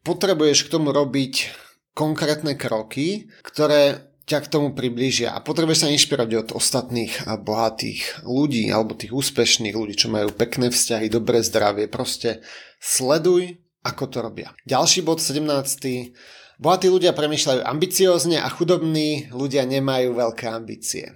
potrebuješ 0.06 0.70
k 0.70 0.72
tomu 0.78 0.94
robiť 0.94 1.50
konkrétne 1.98 2.54
kroky, 2.54 3.26
ktoré 3.42 4.06
ťa 4.26 4.42
k 4.42 4.50
tomu 4.50 4.74
priblížia 4.74 5.34
a 5.34 5.42
potrebuješ 5.42 5.86
sa 5.86 5.92
inšpirovať 5.94 6.32
od 6.34 6.48
ostatných 6.58 7.30
bohatých 7.46 8.26
ľudí 8.26 8.66
alebo 8.70 8.98
tých 8.98 9.14
úspešných 9.14 9.74
ľudí, 9.74 9.94
čo 9.94 10.10
majú 10.10 10.34
pekné 10.34 10.74
vzťahy, 10.74 11.06
dobré 11.06 11.46
zdravie. 11.46 11.86
Proste 11.86 12.42
sleduj, 12.82 13.54
ako 13.86 14.04
to 14.10 14.18
robia. 14.22 14.50
Ďalší 14.66 15.06
bod 15.06 15.22
17. 15.22 15.46
Bohatí 16.56 16.88
ľudia 16.88 17.12
premýšľajú 17.12 17.68
ambiciozne 17.68 18.40
a 18.40 18.48
chudobní 18.48 19.28
ľudia 19.28 19.68
nemajú 19.68 20.16
veľké 20.16 20.48
ambície. 20.48 21.12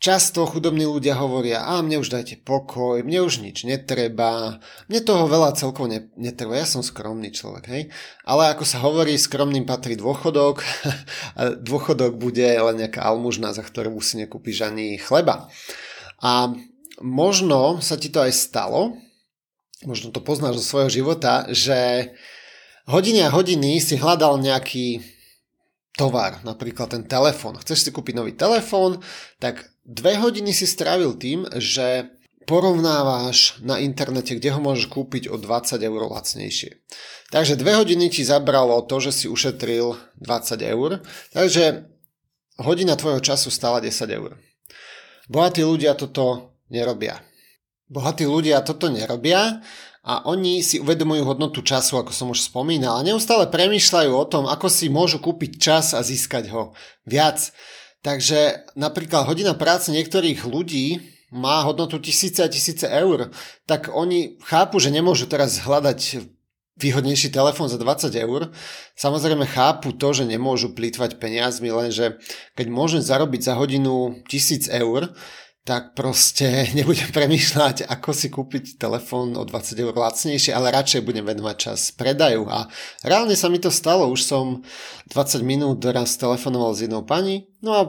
Často 0.00 0.48
chudobní 0.48 0.88
ľudia 0.88 1.18
hovoria, 1.18 1.60
a 1.60 1.82
mne 1.84 2.00
už 2.00 2.08
dajte 2.08 2.40
pokoj, 2.40 3.04
mne 3.04 3.20
už 3.20 3.44
nič 3.44 3.68
netreba, 3.68 4.62
mne 4.88 5.00
toho 5.04 5.28
veľa 5.28 5.52
celkovo 5.58 5.92
netreba, 6.16 6.56
ja 6.56 6.64
som 6.64 6.80
skromný 6.80 7.34
človek, 7.34 7.64
hej. 7.68 7.82
Ale 8.24 8.48
ako 8.48 8.64
sa 8.64 8.80
hovorí, 8.80 9.20
skromným 9.20 9.68
patrí 9.68 10.00
dôchodok 10.00 10.64
a 11.36 11.52
dôchodok 11.52 12.16
bude 12.16 12.48
len 12.48 12.80
nejaká 12.80 13.04
almužna, 13.04 13.52
za 13.52 13.60
ktorú 13.60 13.92
si 14.00 14.22
nekúpiš 14.24 14.64
ani 14.64 14.96
chleba. 14.96 15.52
A 16.24 16.54
možno 17.02 17.84
sa 17.84 18.00
ti 18.00 18.08
to 18.08 18.24
aj 18.24 18.32
stalo, 18.32 18.96
možno 19.84 20.16
to 20.16 20.24
poznáš 20.24 20.64
zo 20.64 20.64
svojho 20.64 20.90
života, 21.02 21.44
že 21.52 22.14
hodiny 22.90 23.22
a 23.24 23.32
hodiny 23.32 23.78
si 23.78 23.94
hľadal 23.96 24.42
nejaký 24.42 25.00
tovar, 25.94 26.42
napríklad 26.42 26.92
ten 26.92 27.06
telefón. 27.06 27.56
Chceš 27.62 27.78
si 27.86 27.90
kúpiť 27.94 28.14
nový 28.18 28.34
telefón, 28.34 28.98
tak 29.38 29.70
Dve 29.90 30.20
hodiny 30.22 30.54
si 30.54 30.70
strávil 30.70 31.18
tým, 31.18 31.50
že 31.58 32.14
porovnávaš 32.46 33.58
na 33.58 33.82
internete, 33.82 34.38
kde 34.38 34.54
ho 34.54 34.62
môžeš 34.62 34.86
kúpiť 34.86 35.26
o 35.26 35.34
20 35.34 35.82
eur 35.82 36.02
lacnejšie. 36.06 36.78
Takže 37.34 37.58
dve 37.58 37.74
hodiny 37.74 38.06
ti 38.06 38.22
zabralo 38.22 38.86
to, 38.86 39.02
že 39.02 39.10
si 39.10 39.26
ušetril 39.26 39.98
20 40.22 40.62
eur, 40.62 41.02
takže 41.34 41.90
hodina 42.62 42.94
tvojho 42.94 43.18
času 43.18 43.50
stála 43.50 43.82
10 43.82 43.90
eur. 44.14 44.38
Bohatí 45.26 45.66
ľudia 45.66 45.98
toto 45.98 46.54
nerobia. 46.70 47.18
Bohatí 47.90 48.22
ľudia 48.22 48.62
toto 48.62 48.94
nerobia 48.94 49.58
a 50.10 50.26
oni 50.26 50.58
si 50.58 50.82
uvedomujú 50.82 51.22
hodnotu 51.22 51.62
času, 51.62 52.02
ako 52.02 52.10
som 52.10 52.34
už 52.34 52.50
spomínal, 52.50 52.98
a 52.98 53.06
neustále 53.06 53.46
premýšľajú 53.46 54.10
o 54.10 54.26
tom, 54.26 54.50
ako 54.50 54.66
si 54.66 54.90
môžu 54.90 55.22
kúpiť 55.22 55.62
čas 55.62 55.94
a 55.94 56.02
získať 56.02 56.50
ho 56.50 56.74
viac. 57.06 57.54
Takže 58.02 58.66
napríklad 58.74 59.30
hodina 59.30 59.54
práce 59.54 59.94
niektorých 59.94 60.42
ľudí 60.42 60.98
má 61.30 61.62
hodnotu 61.62 62.02
tisíce 62.02 62.42
a 62.42 62.50
tisíce 62.50 62.90
eur, 62.90 63.30
tak 63.70 63.86
oni 63.86 64.42
chápu, 64.42 64.82
že 64.82 64.90
nemôžu 64.90 65.30
teraz 65.30 65.62
hľadať 65.62 66.26
výhodnejší 66.80 67.30
telefón 67.30 67.70
za 67.70 67.78
20 67.78 68.10
eur. 68.18 68.50
Samozrejme 68.98 69.46
chápu 69.46 69.94
to, 69.94 70.10
že 70.10 70.26
nemôžu 70.26 70.74
plýtvať 70.74 71.22
peniazmi, 71.22 71.70
lenže 71.70 72.18
keď 72.58 72.66
môžem 72.66 73.04
zarobiť 73.04 73.46
za 73.46 73.54
hodinu 73.54 74.18
1000 74.26 74.74
eur, 74.74 75.14
tak 75.70 75.94
proste 75.94 76.66
nebudem 76.76 77.14
premýšľať, 77.14 77.86
ako 77.86 78.10
si 78.10 78.26
kúpiť 78.26 78.74
telefón 78.74 79.38
o 79.38 79.46
20 79.46 79.78
eur 79.78 79.94
lacnejšie, 79.94 80.50
ale 80.50 80.74
radšej 80.74 81.06
budem 81.06 81.22
venovať 81.22 81.56
čas 81.62 81.94
predaju. 81.94 82.50
A 82.50 82.66
reálne 83.06 83.38
sa 83.38 83.46
mi 83.46 83.62
to 83.62 83.70
stalo, 83.70 84.10
už 84.10 84.26
som 84.26 84.66
20 85.14 85.46
minút 85.46 85.78
raz 85.86 86.18
telefonoval 86.18 86.74
s 86.74 86.82
jednou 86.82 87.06
pani, 87.06 87.46
no 87.60 87.70
a 87.76 87.82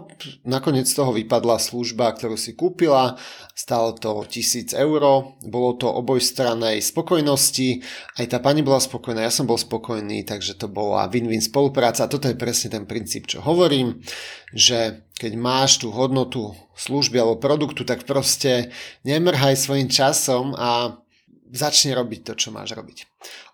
nakoniec 0.43 0.87
z 0.87 0.95
toho 0.95 1.11
vypadla 1.15 1.59
služba, 1.59 2.11
ktorú 2.11 2.35
si 2.35 2.55
kúpila, 2.55 3.15
stalo 3.55 3.95
to 3.95 4.23
1000 4.27 4.75
eur, 4.75 5.01
bolo 5.43 5.69
to 5.79 5.87
obojstranej 5.87 6.83
spokojnosti, 6.83 7.83
aj 8.19 8.25
tá 8.31 8.37
pani 8.43 8.63
bola 8.63 8.79
spokojná, 8.83 9.23
ja 9.23 9.33
som 9.33 9.47
bol 9.47 9.59
spokojný, 9.59 10.27
takže 10.27 10.59
to 10.59 10.67
bola 10.67 11.07
win-win 11.07 11.43
spolupráca 11.43 12.05
a 12.05 12.11
toto 12.11 12.27
je 12.27 12.39
presne 12.39 12.71
ten 12.71 12.83
princíp, 12.83 13.27
čo 13.27 13.39
hovorím, 13.43 13.99
že 14.51 15.07
keď 15.21 15.33
máš 15.37 15.77
tú 15.79 15.93
hodnotu 15.93 16.57
služby 16.75 17.21
alebo 17.21 17.37
produktu, 17.37 17.85
tak 17.85 18.09
proste 18.09 18.73
nemrhaj 19.05 19.53
svojim 19.53 19.85
časom 19.85 20.57
a 20.57 20.97
začni 21.51 21.93
robiť 21.93 22.19
to, 22.25 22.33
čo 22.33 22.49
máš 22.49 22.73
robiť. 22.73 23.05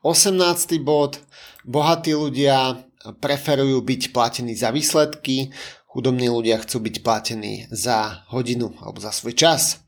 18. 0.06 0.80
bod. 0.80 1.20
Bohatí 1.68 2.16
ľudia 2.16 2.88
preferujú 3.20 3.84
byť 3.84 4.02
platení 4.16 4.56
za 4.56 4.72
výsledky, 4.72 5.52
chudobní 5.88 6.30
ľudia 6.30 6.60
chcú 6.62 6.84
byť 6.84 6.96
platení 7.02 7.66
za 7.72 8.28
hodinu 8.30 8.76
alebo 8.84 9.00
za 9.00 9.16
svoj 9.16 9.34
čas. 9.34 9.82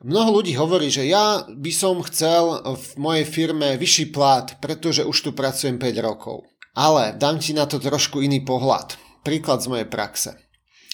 Mnoho 0.00 0.40
ľudí 0.40 0.56
hovorí, 0.56 0.88
že 0.88 1.04
ja 1.04 1.44
by 1.44 1.72
som 1.74 2.00
chcel 2.06 2.64
v 2.64 2.88
mojej 2.96 3.26
firme 3.28 3.76
vyšší 3.76 4.16
plat, 4.16 4.56
pretože 4.56 5.04
už 5.04 5.16
tu 5.28 5.30
pracujem 5.36 5.76
5 5.76 6.00
rokov. 6.00 6.48
Ale 6.72 7.12
dám 7.12 7.36
ti 7.36 7.52
na 7.52 7.68
to 7.68 7.76
trošku 7.76 8.24
iný 8.24 8.40
pohľad. 8.40 8.96
Príklad 9.20 9.60
z 9.60 9.68
mojej 9.68 9.88
praxe. 9.90 10.40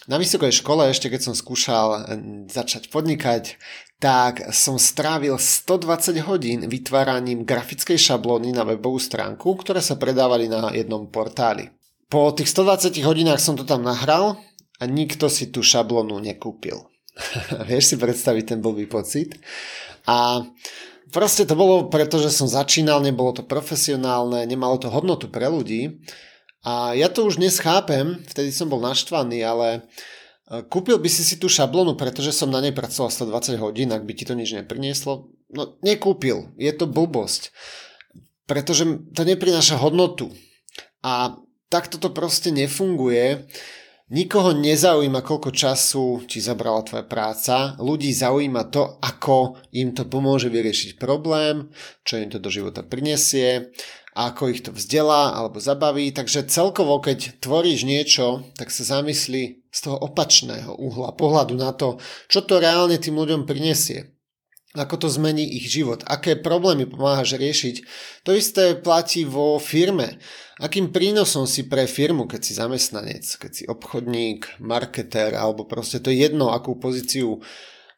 Na 0.06 0.18
vysokej 0.18 0.62
škole, 0.62 0.86
ešte 0.86 1.10
keď 1.10 1.20
som 1.30 1.34
skúšal 1.34 1.86
eh, 1.90 2.00
začať 2.50 2.90
podnikať, 2.90 3.58
tak 3.96 4.52
som 4.52 4.76
strávil 4.76 5.38
120 5.38 6.20
hodín 6.28 6.60
vytváraním 6.68 7.48
grafickej 7.48 7.96
šablóny 7.96 8.52
na 8.52 8.62
webovú 8.62 9.00
stránku, 9.00 9.56
ktoré 9.56 9.80
sa 9.80 9.96
predávali 9.96 10.50
na 10.50 10.68
jednom 10.74 11.08
portáli. 11.08 11.75
Po 12.06 12.30
tých 12.30 12.50
120 12.54 12.94
hodinách 13.02 13.42
som 13.42 13.58
to 13.58 13.66
tam 13.66 13.82
nahral 13.82 14.38
a 14.78 14.84
nikto 14.86 15.26
si 15.26 15.50
tú 15.50 15.62
šablónu 15.66 16.22
nekúpil. 16.22 16.86
Vieš 17.70 17.84
si 17.92 17.96
predstaviť 17.98 18.54
ten 18.54 18.58
blbý 18.62 18.86
pocit? 18.86 19.34
A 20.06 20.46
proste 21.10 21.42
to 21.42 21.58
bolo 21.58 21.90
preto, 21.90 22.22
že 22.22 22.30
som 22.30 22.46
začínal, 22.46 23.02
nebolo 23.02 23.34
to 23.34 23.42
profesionálne, 23.42 24.46
nemalo 24.46 24.78
to 24.78 24.86
hodnotu 24.86 25.26
pre 25.26 25.50
ľudí 25.50 25.98
a 26.66 26.98
ja 26.98 27.06
to 27.06 27.22
už 27.22 27.38
dnes 27.38 27.62
chápem, 27.62 28.18
vtedy 28.26 28.50
som 28.50 28.66
bol 28.66 28.82
naštvaný, 28.82 29.38
ale 29.46 29.68
e, 30.50 30.66
kúpil 30.66 30.98
by 30.98 31.06
si 31.06 31.22
si 31.22 31.38
tú 31.38 31.46
šablonu, 31.46 31.94
pretože 31.94 32.34
som 32.34 32.50
na 32.50 32.58
nej 32.58 32.74
pracoval 32.74 33.14
120 33.14 33.54
hodín, 33.62 33.94
ak 33.94 34.02
by 34.02 34.12
ti 34.18 34.26
to 34.26 34.34
nič 34.34 34.50
neprinieslo? 34.50 35.30
No 35.54 35.78
nekúpil, 35.86 36.50
je 36.58 36.72
to 36.74 36.90
blbosť, 36.90 37.54
pretože 38.50 38.82
to 39.14 39.22
neprináša 39.22 39.78
hodnotu. 39.78 40.34
A 41.06 41.38
takto 41.68 41.98
to 41.98 42.14
proste 42.14 42.54
nefunguje. 42.54 43.46
Nikoho 44.06 44.54
nezaujíma, 44.54 45.18
koľko 45.26 45.50
času 45.50 46.22
ti 46.30 46.38
zabrala 46.38 46.86
tvoja 46.86 47.02
práca. 47.02 47.74
Ľudí 47.82 48.14
zaujíma 48.14 48.70
to, 48.70 49.02
ako 49.02 49.58
im 49.74 49.90
to 49.90 50.06
pomôže 50.06 50.46
vyriešiť 50.46 50.94
problém, 50.94 51.74
čo 52.06 52.22
im 52.22 52.30
to 52.30 52.38
do 52.38 52.46
života 52.46 52.86
prinesie 52.86 53.74
ako 54.16 54.48
ich 54.48 54.64
to 54.64 54.72
vzdelá 54.72 55.36
alebo 55.36 55.60
zabaví. 55.60 56.08
Takže 56.08 56.48
celkovo, 56.48 57.04
keď 57.04 57.36
tvoríš 57.36 57.84
niečo, 57.84 58.48
tak 58.56 58.72
sa 58.72 58.96
zamysli 58.96 59.68
z 59.68 59.78
toho 59.84 60.00
opačného 60.00 60.72
uhla 60.72 61.12
pohľadu 61.12 61.52
na 61.52 61.76
to, 61.76 62.00
čo 62.32 62.40
to 62.48 62.56
reálne 62.56 62.96
tým 62.96 63.20
ľuďom 63.20 63.44
prinesie. 63.44 64.15
Ako 64.76 65.00
to 65.00 65.08
zmení 65.08 65.56
ich 65.56 65.72
život, 65.72 66.04
aké 66.04 66.36
problémy 66.36 66.84
pomáhaš 66.84 67.40
riešiť. 67.40 67.76
To 68.28 68.36
isté 68.36 68.76
platí 68.76 69.24
vo 69.24 69.56
firme. 69.56 70.20
Akým 70.60 70.92
prínosom 70.92 71.48
si 71.48 71.64
pre 71.64 71.88
firmu, 71.88 72.28
keď 72.28 72.40
si 72.44 72.52
zamestnanec, 72.56 73.24
keď 73.40 73.50
si 73.52 73.64
obchodník, 73.64 74.60
marketer 74.60 75.32
alebo 75.32 75.64
proste 75.64 76.00
to 76.00 76.12
je 76.12 76.28
jedno, 76.28 76.52
akú 76.52 76.76
pozíciu 76.76 77.40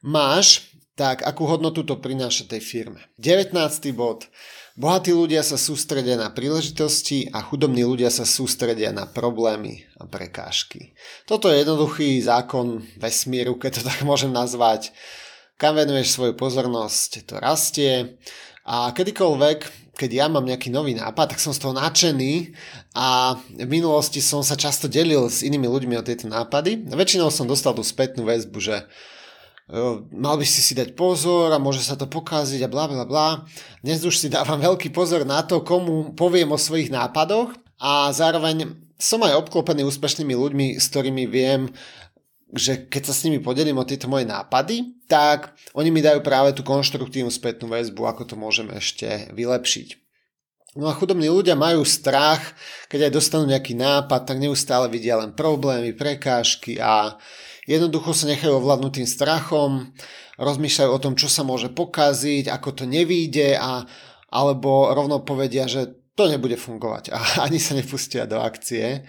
máš, 0.03 0.71
tak 0.99 1.23
akú 1.23 1.47
hodnotu 1.47 1.87
to 1.87 1.95
prináša 1.99 2.51
tej 2.51 2.59
firme. 2.59 3.07
19. 3.23 3.55
bod. 3.95 4.27
Bohatí 4.79 5.11
ľudia 5.11 5.43
sa 5.43 5.59
sústredia 5.59 6.15
na 6.15 6.31
príležitosti 6.31 7.31
a 7.35 7.43
chudobní 7.43 7.83
ľudia 7.83 8.15
sa 8.15 8.23
sústredia 8.23 8.95
na 8.95 9.11
problémy 9.11 9.87
a 9.99 10.07
prekážky. 10.07 10.95
Toto 11.27 11.51
je 11.51 11.63
jednoduchý 11.63 12.23
zákon 12.23 12.83
vesmíru, 12.95 13.59
keď 13.59 13.79
to 13.79 13.83
tak 13.91 14.07
môžem 14.07 14.31
nazvať. 14.31 14.95
Kam 15.59 15.75
venuješ 15.75 16.15
svoju 16.15 16.39
pozornosť, 16.39 17.27
to 17.27 17.35
rastie. 17.43 18.15
A 18.63 18.95
kedykoľvek, 18.95 19.91
keď 19.99 20.11
ja 20.15 20.27
mám 20.31 20.47
nejaký 20.47 20.71
nový 20.71 20.95
nápad, 20.95 21.35
tak 21.35 21.43
som 21.43 21.51
z 21.51 21.59
toho 21.59 21.75
nadšený 21.75 22.55
a 22.95 23.35
v 23.35 23.67
minulosti 23.67 24.23
som 24.23 24.47
sa 24.47 24.55
často 24.55 24.87
delil 24.87 25.27
s 25.27 25.43
inými 25.43 25.67
ľuďmi 25.67 25.99
o 25.99 26.07
tieto 26.07 26.31
nápady. 26.31 26.87
Väčšinou 26.87 27.35
som 27.35 27.51
dostal 27.51 27.75
tú 27.75 27.83
spätnú 27.83 28.23
väzbu, 28.23 28.55
že 28.63 28.87
mal 30.15 30.39
by 30.39 30.47
si 30.47 30.63
si 30.63 30.79
dať 30.79 30.95
pozor 30.95 31.51
a 31.51 31.59
môže 31.59 31.83
sa 31.83 31.99
to 31.99 32.07
pokaziť 32.07 32.63
a 32.63 32.71
bla 32.71 32.87
bla 32.87 33.03
bla. 33.03 33.29
Dnes 33.83 33.99
už 34.07 34.15
si 34.15 34.31
dávam 34.31 34.63
veľký 34.63 34.95
pozor 34.95 35.27
na 35.27 35.43
to, 35.43 35.67
komu 35.67 36.15
poviem 36.15 36.55
o 36.55 36.59
svojich 36.61 36.95
nápadoch 36.95 37.51
a 37.83 38.15
zároveň 38.15 38.79
som 38.99 39.23
aj 39.23 39.47
obklopený 39.47 39.87
úspešnými 39.87 40.35
ľuďmi, 40.35 40.67
s 40.79 40.87
ktorými 40.91 41.27
viem, 41.31 41.71
že 42.55 42.89
keď 42.89 43.03
sa 43.09 43.15
s 43.15 43.25
nimi 43.29 43.41
podelím 43.43 43.77
o 43.77 43.89
tieto 43.89 44.09
moje 44.09 44.25
nápady, 44.25 45.05
tak 45.09 45.53
oni 45.77 45.93
mi 45.93 46.01
dajú 46.01 46.25
práve 46.25 46.57
tú 46.57 46.65
konštruktívnu 46.65 47.29
spätnú 47.29 47.69
väzbu, 47.69 48.09
ako 48.09 48.23
to 48.25 48.35
môžeme 48.41 48.77
ešte 48.77 49.29
vylepšiť. 49.37 49.89
No 50.79 50.87
a 50.87 50.95
chudobní 50.95 51.27
ľudia 51.33 51.59
majú 51.59 51.83
strach, 51.83 52.55
keď 52.87 53.09
aj 53.09 53.13
dostanú 53.13 53.45
nejaký 53.49 53.75
nápad, 53.75 54.29
tak 54.29 54.39
neustále 54.39 54.87
vidia 54.93 55.19
len 55.19 55.35
problémy, 55.35 55.97
prekážky 55.97 56.79
a 56.79 57.19
Jednoducho 57.69 58.17
sa 58.17 58.33
nechajú 58.33 58.65
ovládnuť 58.65 58.93
tým 58.97 59.09
strachom, 59.09 59.93
rozmýšľajú 60.41 60.89
o 60.89 61.03
tom, 61.05 61.13
čo 61.21 61.29
sa 61.29 61.45
môže 61.45 61.69
pokaziť, 61.69 62.49
ako 62.49 62.69
to 62.73 62.85
nevíde 62.89 63.61
a, 63.61 63.85
alebo 64.33 64.89
rovno 64.89 65.21
povedia, 65.21 65.69
že 65.69 65.93
to 66.17 66.33
nebude 66.33 66.57
fungovať 66.57 67.13
a 67.13 67.21
ani 67.45 67.61
sa 67.61 67.77
nepustia 67.77 68.25
do 68.25 68.41
akcie. 68.41 69.05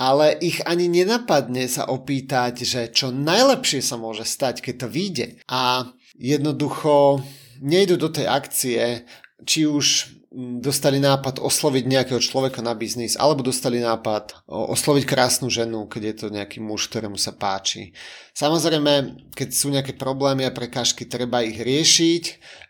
Ale 0.00 0.32
ich 0.40 0.64
ani 0.64 0.88
nenapadne 0.88 1.68
sa 1.68 1.84
opýtať, 1.84 2.64
že 2.64 2.88
čo 2.88 3.12
najlepšie 3.12 3.84
sa 3.84 4.00
môže 4.00 4.24
stať, 4.24 4.64
keď 4.64 4.74
to 4.80 4.88
vyjde. 4.88 5.26
A 5.44 5.92
jednoducho 6.16 7.20
nejdu 7.60 8.00
do 8.00 8.08
tej 8.08 8.24
akcie, 8.24 9.04
či 9.44 9.68
už 9.68 10.16
dostali 10.62 11.02
nápad 11.02 11.42
osloviť 11.42 11.84
nejakého 11.90 12.22
človeka 12.22 12.62
na 12.62 12.78
biznis, 12.78 13.18
alebo 13.18 13.42
dostali 13.42 13.82
nápad 13.82 14.46
osloviť 14.46 15.04
krásnu 15.04 15.50
ženu, 15.50 15.90
keď 15.90 16.02
je 16.06 16.14
to 16.14 16.26
nejaký 16.30 16.62
muž, 16.62 16.86
ktorému 16.86 17.18
sa 17.18 17.34
páči. 17.34 17.90
Samozrejme, 18.32 19.26
keď 19.34 19.48
sú 19.50 19.74
nejaké 19.74 19.98
problémy 19.98 20.46
a 20.46 20.54
prekážky, 20.54 21.10
treba 21.10 21.42
ich 21.42 21.58
riešiť, 21.58 22.24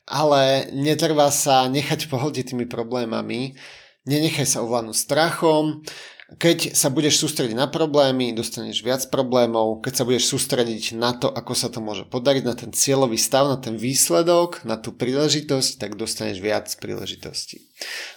ale 0.08 0.72
netreba 0.72 1.28
sa 1.28 1.68
nechať 1.68 2.08
pohľadiť 2.08 2.56
tými 2.56 2.64
problémami, 2.64 3.52
nenechaj 4.08 4.48
sa 4.48 4.64
ovládnuť 4.64 4.96
strachom, 4.96 5.84
keď 6.38 6.78
sa 6.78 6.94
budeš 6.94 7.18
sústrediť 7.26 7.58
na 7.58 7.66
problémy, 7.66 8.30
dostaneš 8.30 8.86
viac 8.86 9.02
problémov. 9.10 9.82
Keď 9.82 9.92
sa 9.98 10.06
budeš 10.06 10.30
sústrediť 10.30 10.94
na 10.94 11.10
to, 11.10 11.26
ako 11.26 11.52
sa 11.58 11.66
to 11.66 11.82
môže 11.82 12.06
podariť, 12.06 12.44
na 12.46 12.54
ten 12.54 12.70
cieľový 12.70 13.18
stav, 13.18 13.50
na 13.50 13.58
ten 13.58 13.74
výsledok, 13.74 14.62
na 14.62 14.78
tú 14.78 14.94
príležitosť, 14.94 15.82
tak 15.82 15.98
dostaneš 15.98 16.38
viac 16.38 16.70
príležitostí. 16.78 17.66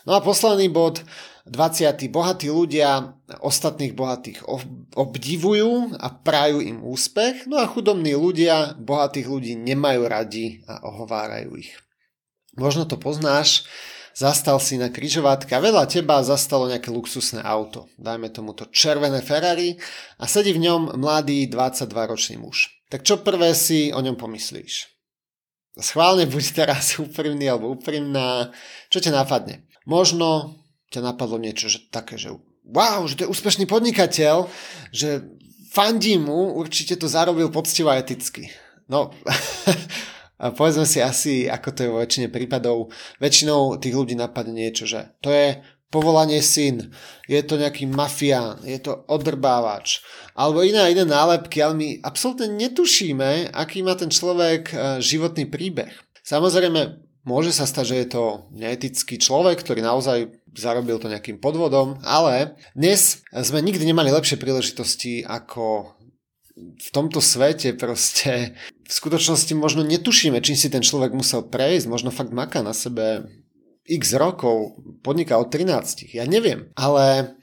No 0.06 0.14
a 0.14 0.22
posledný 0.22 0.70
bod, 0.70 1.02
20. 1.44 2.08
Bohatí 2.08 2.48
ľudia 2.48 3.20
ostatných 3.44 3.92
bohatých 3.92 4.48
obdivujú 4.96 6.00
a 6.00 6.08
prajú 6.14 6.64
im 6.64 6.80
úspech, 6.86 7.52
no 7.52 7.60
a 7.60 7.68
chudobní 7.68 8.16
ľudia 8.16 8.80
bohatých 8.80 9.28
ľudí 9.28 9.54
nemajú 9.60 10.08
radi 10.08 10.64
a 10.70 10.86
ohovárajú 10.88 11.60
ich. 11.60 11.76
Možno 12.56 12.86
to 12.88 12.96
poznáš, 12.96 13.68
zastal 14.14 14.62
si 14.62 14.78
na 14.78 14.94
križovatke 14.94 15.54
a 15.58 15.64
vedľa 15.64 15.90
teba 15.90 16.22
zastalo 16.22 16.70
nejaké 16.70 16.94
luxusné 16.94 17.42
auto. 17.42 17.90
Dajme 17.98 18.30
tomu 18.30 18.54
to 18.54 18.70
červené 18.70 19.20
Ferrari 19.26 19.76
a 20.22 20.30
sedí 20.30 20.54
v 20.54 20.64
ňom 20.70 20.98
mladý 20.98 21.50
22-ročný 21.50 22.38
muž. 22.38 22.70
Tak 22.94 23.02
čo 23.02 23.20
prvé 23.26 23.58
si 23.58 23.90
o 23.90 24.00
ňom 24.00 24.14
pomyslíš? 24.14 24.94
Schválne 25.74 26.30
buď 26.30 26.44
teraz 26.54 27.02
úprimný 27.02 27.50
alebo 27.50 27.74
úprimná. 27.74 28.54
Čo 28.94 29.02
ťa 29.02 29.26
napadne? 29.26 29.66
Možno 29.90 30.62
ťa 30.94 31.02
napadlo 31.02 31.42
niečo 31.42 31.66
že 31.66 31.90
také, 31.90 32.22
že 32.22 32.30
wow, 32.70 33.10
že 33.10 33.18
to 33.18 33.24
je 33.26 33.34
úspešný 33.34 33.66
podnikateľ, 33.66 34.48
že 34.94 35.26
fandí 35.74 36.22
mu, 36.22 36.54
určite 36.54 36.96
to 36.96 37.10
zarobil 37.10 37.50
poctivo 37.50 37.90
a 37.90 37.98
eticky. 37.98 38.54
No, 38.86 39.10
povedzme 40.52 40.84
si 40.84 41.00
asi, 41.00 41.48
ako 41.48 41.70
to 41.72 41.80
je 41.86 41.90
vo 41.94 42.02
väčšine 42.04 42.28
prípadov, 42.28 42.92
väčšinou 43.24 43.80
tých 43.80 43.96
ľudí 43.96 44.20
napadne 44.20 44.68
niečo, 44.68 44.84
že 44.84 45.16
to 45.24 45.32
je 45.32 45.64
povolanie 45.94 46.42
syn, 46.42 46.90
je 47.30 47.38
to 47.46 47.62
nejaký 47.62 47.86
mafián, 47.86 48.58
je 48.66 48.82
to 48.82 49.06
odrbávač, 49.06 50.02
alebo 50.34 50.66
iné 50.66 50.90
iné 50.90 51.06
nálepky, 51.06 51.62
ale 51.62 51.78
my 51.78 51.88
absolútne 52.02 52.50
netušíme, 52.50 53.54
aký 53.54 53.86
má 53.86 53.94
ten 53.94 54.10
človek 54.10 54.74
e, 54.74 54.76
životný 55.06 55.46
príbeh. 55.46 55.94
Samozrejme, 56.26 56.98
môže 57.30 57.54
sa 57.54 57.70
stať, 57.70 57.86
že 57.94 58.00
je 58.02 58.08
to 58.10 58.24
neetický 58.58 59.22
človek, 59.22 59.62
ktorý 59.62 59.86
naozaj 59.86 60.34
zarobil 60.58 60.98
to 60.98 61.14
nejakým 61.14 61.38
podvodom, 61.38 62.02
ale 62.02 62.58
dnes 62.74 63.22
sme 63.30 63.62
nikdy 63.62 63.86
nemali 63.86 64.10
lepšie 64.10 64.42
príležitosti 64.42 65.22
ako 65.22 65.94
v 66.58 66.90
tomto 66.94 67.18
svete 67.18 67.74
proste 67.74 68.54
v 68.84 68.92
skutočnosti 68.92 69.54
možno 69.56 69.82
netušíme, 69.88 70.44
čím 70.44 70.60
si 70.60 70.68
ten 70.68 70.84
človek 70.84 71.16
musel 71.16 71.44
prejsť, 71.44 71.86
možno 71.88 72.12
fakt 72.12 72.36
maká 72.36 72.60
na 72.62 72.76
sebe 72.76 73.28
x 73.88 74.16
rokov, 74.16 74.80
podniká 75.04 75.36
od 75.40 75.52
13, 75.52 76.16
ja 76.16 76.24
neviem. 76.24 76.72
Ale 76.76 77.36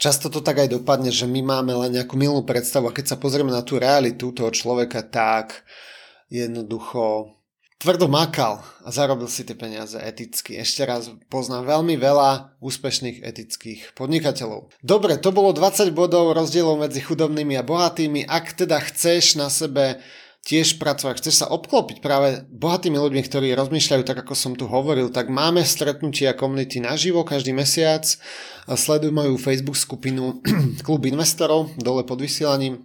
často 0.00 0.32
to 0.32 0.40
tak 0.40 0.64
aj 0.64 0.72
dopadne, 0.72 1.12
že 1.12 1.28
my 1.28 1.44
máme 1.44 1.72
len 1.86 1.96
nejakú 1.96 2.16
milú 2.16 2.44
predstavu 2.44 2.88
a 2.88 2.96
keď 2.96 3.14
sa 3.14 3.20
pozrieme 3.20 3.52
na 3.52 3.60
tú 3.60 3.76
realitu 3.76 4.32
toho 4.32 4.48
človeka, 4.48 5.04
tak 5.04 5.64
jednoducho 6.32 7.34
tvrdo 7.84 8.08
makal 8.08 8.64
a 8.80 8.88
zarobil 8.88 9.28
si 9.28 9.44
tie 9.44 9.52
peniaze 9.52 10.00
eticky. 10.00 10.56
Ešte 10.56 10.88
raz 10.88 11.12
poznám 11.28 11.68
veľmi 11.68 12.00
veľa 12.00 12.56
úspešných 12.64 13.20
etických 13.20 13.92
podnikateľov. 13.92 14.72
Dobre, 14.80 15.20
to 15.20 15.28
bolo 15.36 15.52
20 15.52 15.92
bodov 15.92 16.32
rozdielov 16.32 16.80
medzi 16.80 17.04
chudobnými 17.04 17.60
a 17.60 17.66
bohatými. 17.66 18.24
Ak 18.24 18.56
teda 18.56 18.80
chceš 18.80 19.36
na 19.36 19.52
sebe 19.52 20.00
tiež 20.44 20.76
pracovať, 20.76 21.24
chceš 21.24 21.40
sa 21.40 21.46
obklopiť 21.48 22.04
práve 22.04 22.44
bohatými 22.52 23.00
ľuďmi, 23.00 23.22
ktorí 23.24 23.56
rozmýšľajú 23.56 24.02
tak, 24.04 24.20
ako 24.20 24.34
som 24.36 24.52
tu 24.52 24.68
hovoril, 24.68 25.08
tak 25.08 25.32
máme 25.32 25.64
stretnutia 25.64 26.36
komunity 26.36 26.84
naživo 26.84 27.24
každý 27.24 27.56
mesiac. 27.56 28.04
Sleduj 28.68 29.08
moju 29.08 29.40
Facebook 29.40 29.80
skupinu 29.80 30.44
Klub 30.86 31.02
investorov 31.08 31.72
dole 31.80 32.04
pod 32.04 32.20
vysielaním. 32.20 32.84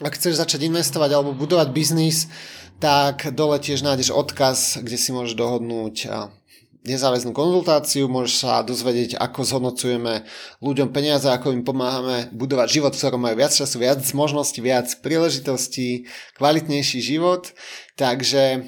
Ak 0.00 0.16
chceš 0.16 0.40
začať 0.40 0.64
investovať 0.64 1.10
alebo 1.12 1.36
budovať 1.36 1.68
biznis, 1.76 2.32
tak 2.80 3.34
dole 3.36 3.60
tiež 3.60 3.84
nájdeš 3.84 4.14
odkaz, 4.14 4.80
kde 4.80 4.96
si 4.96 5.10
môžeš 5.12 5.36
dohodnúť 5.36 5.96
nezáväznú 6.86 7.34
konzultáciu, 7.34 8.06
môžeš 8.06 8.34
sa 8.44 8.62
dozvedieť, 8.62 9.18
ako 9.18 9.40
zhodnocujeme 9.42 10.22
ľuďom 10.62 10.94
peniaze, 10.94 11.26
ako 11.26 11.50
im 11.54 11.66
pomáhame 11.66 12.30
budovať 12.30 12.68
život, 12.68 12.92
v 12.94 13.00
ktorom 13.02 13.22
majú 13.22 13.36
viac 13.38 13.52
času, 13.54 13.76
viac 13.82 14.00
možností, 14.14 14.62
viac 14.62 14.88
príležitostí, 15.02 16.06
kvalitnejší 16.38 16.98
život. 17.02 17.50
Takže 17.98 18.62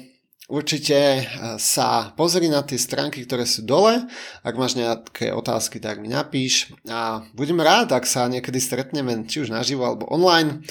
určite 0.51 0.97
e, 0.97 1.21
sa 1.55 2.11
pozri 2.13 2.51
na 2.51 2.61
tie 2.61 2.75
stránky, 2.75 3.23
ktoré 3.23 3.47
sú 3.47 3.63
dole. 3.63 4.03
Ak 4.43 4.59
máš 4.59 4.75
nejaké 4.75 5.31
otázky, 5.31 5.79
tak 5.79 6.03
mi 6.03 6.11
napíš. 6.11 6.75
A 6.91 7.23
budem 7.31 7.57
rád, 7.63 7.95
ak 7.95 8.03
sa 8.03 8.27
niekedy 8.27 8.59
stretneme, 8.59 9.23
či 9.25 9.47
už 9.47 9.55
naživo 9.55 9.87
alebo 9.87 10.11
online. 10.11 10.61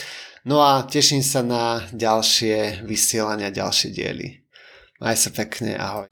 No 0.44 0.64
a 0.64 0.84
teším 0.88 1.20
sa 1.20 1.44
na 1.44 1.84
ďalšie 1.92 2.84
vysielania, 2.88 3.52
ďalšie 3.52 3.92
diely. 3.92 4.40
Maj 5.00 5.16
sa 5.16 5.30
pekne, 5.32 5.76
ahoj. 5.76 6.08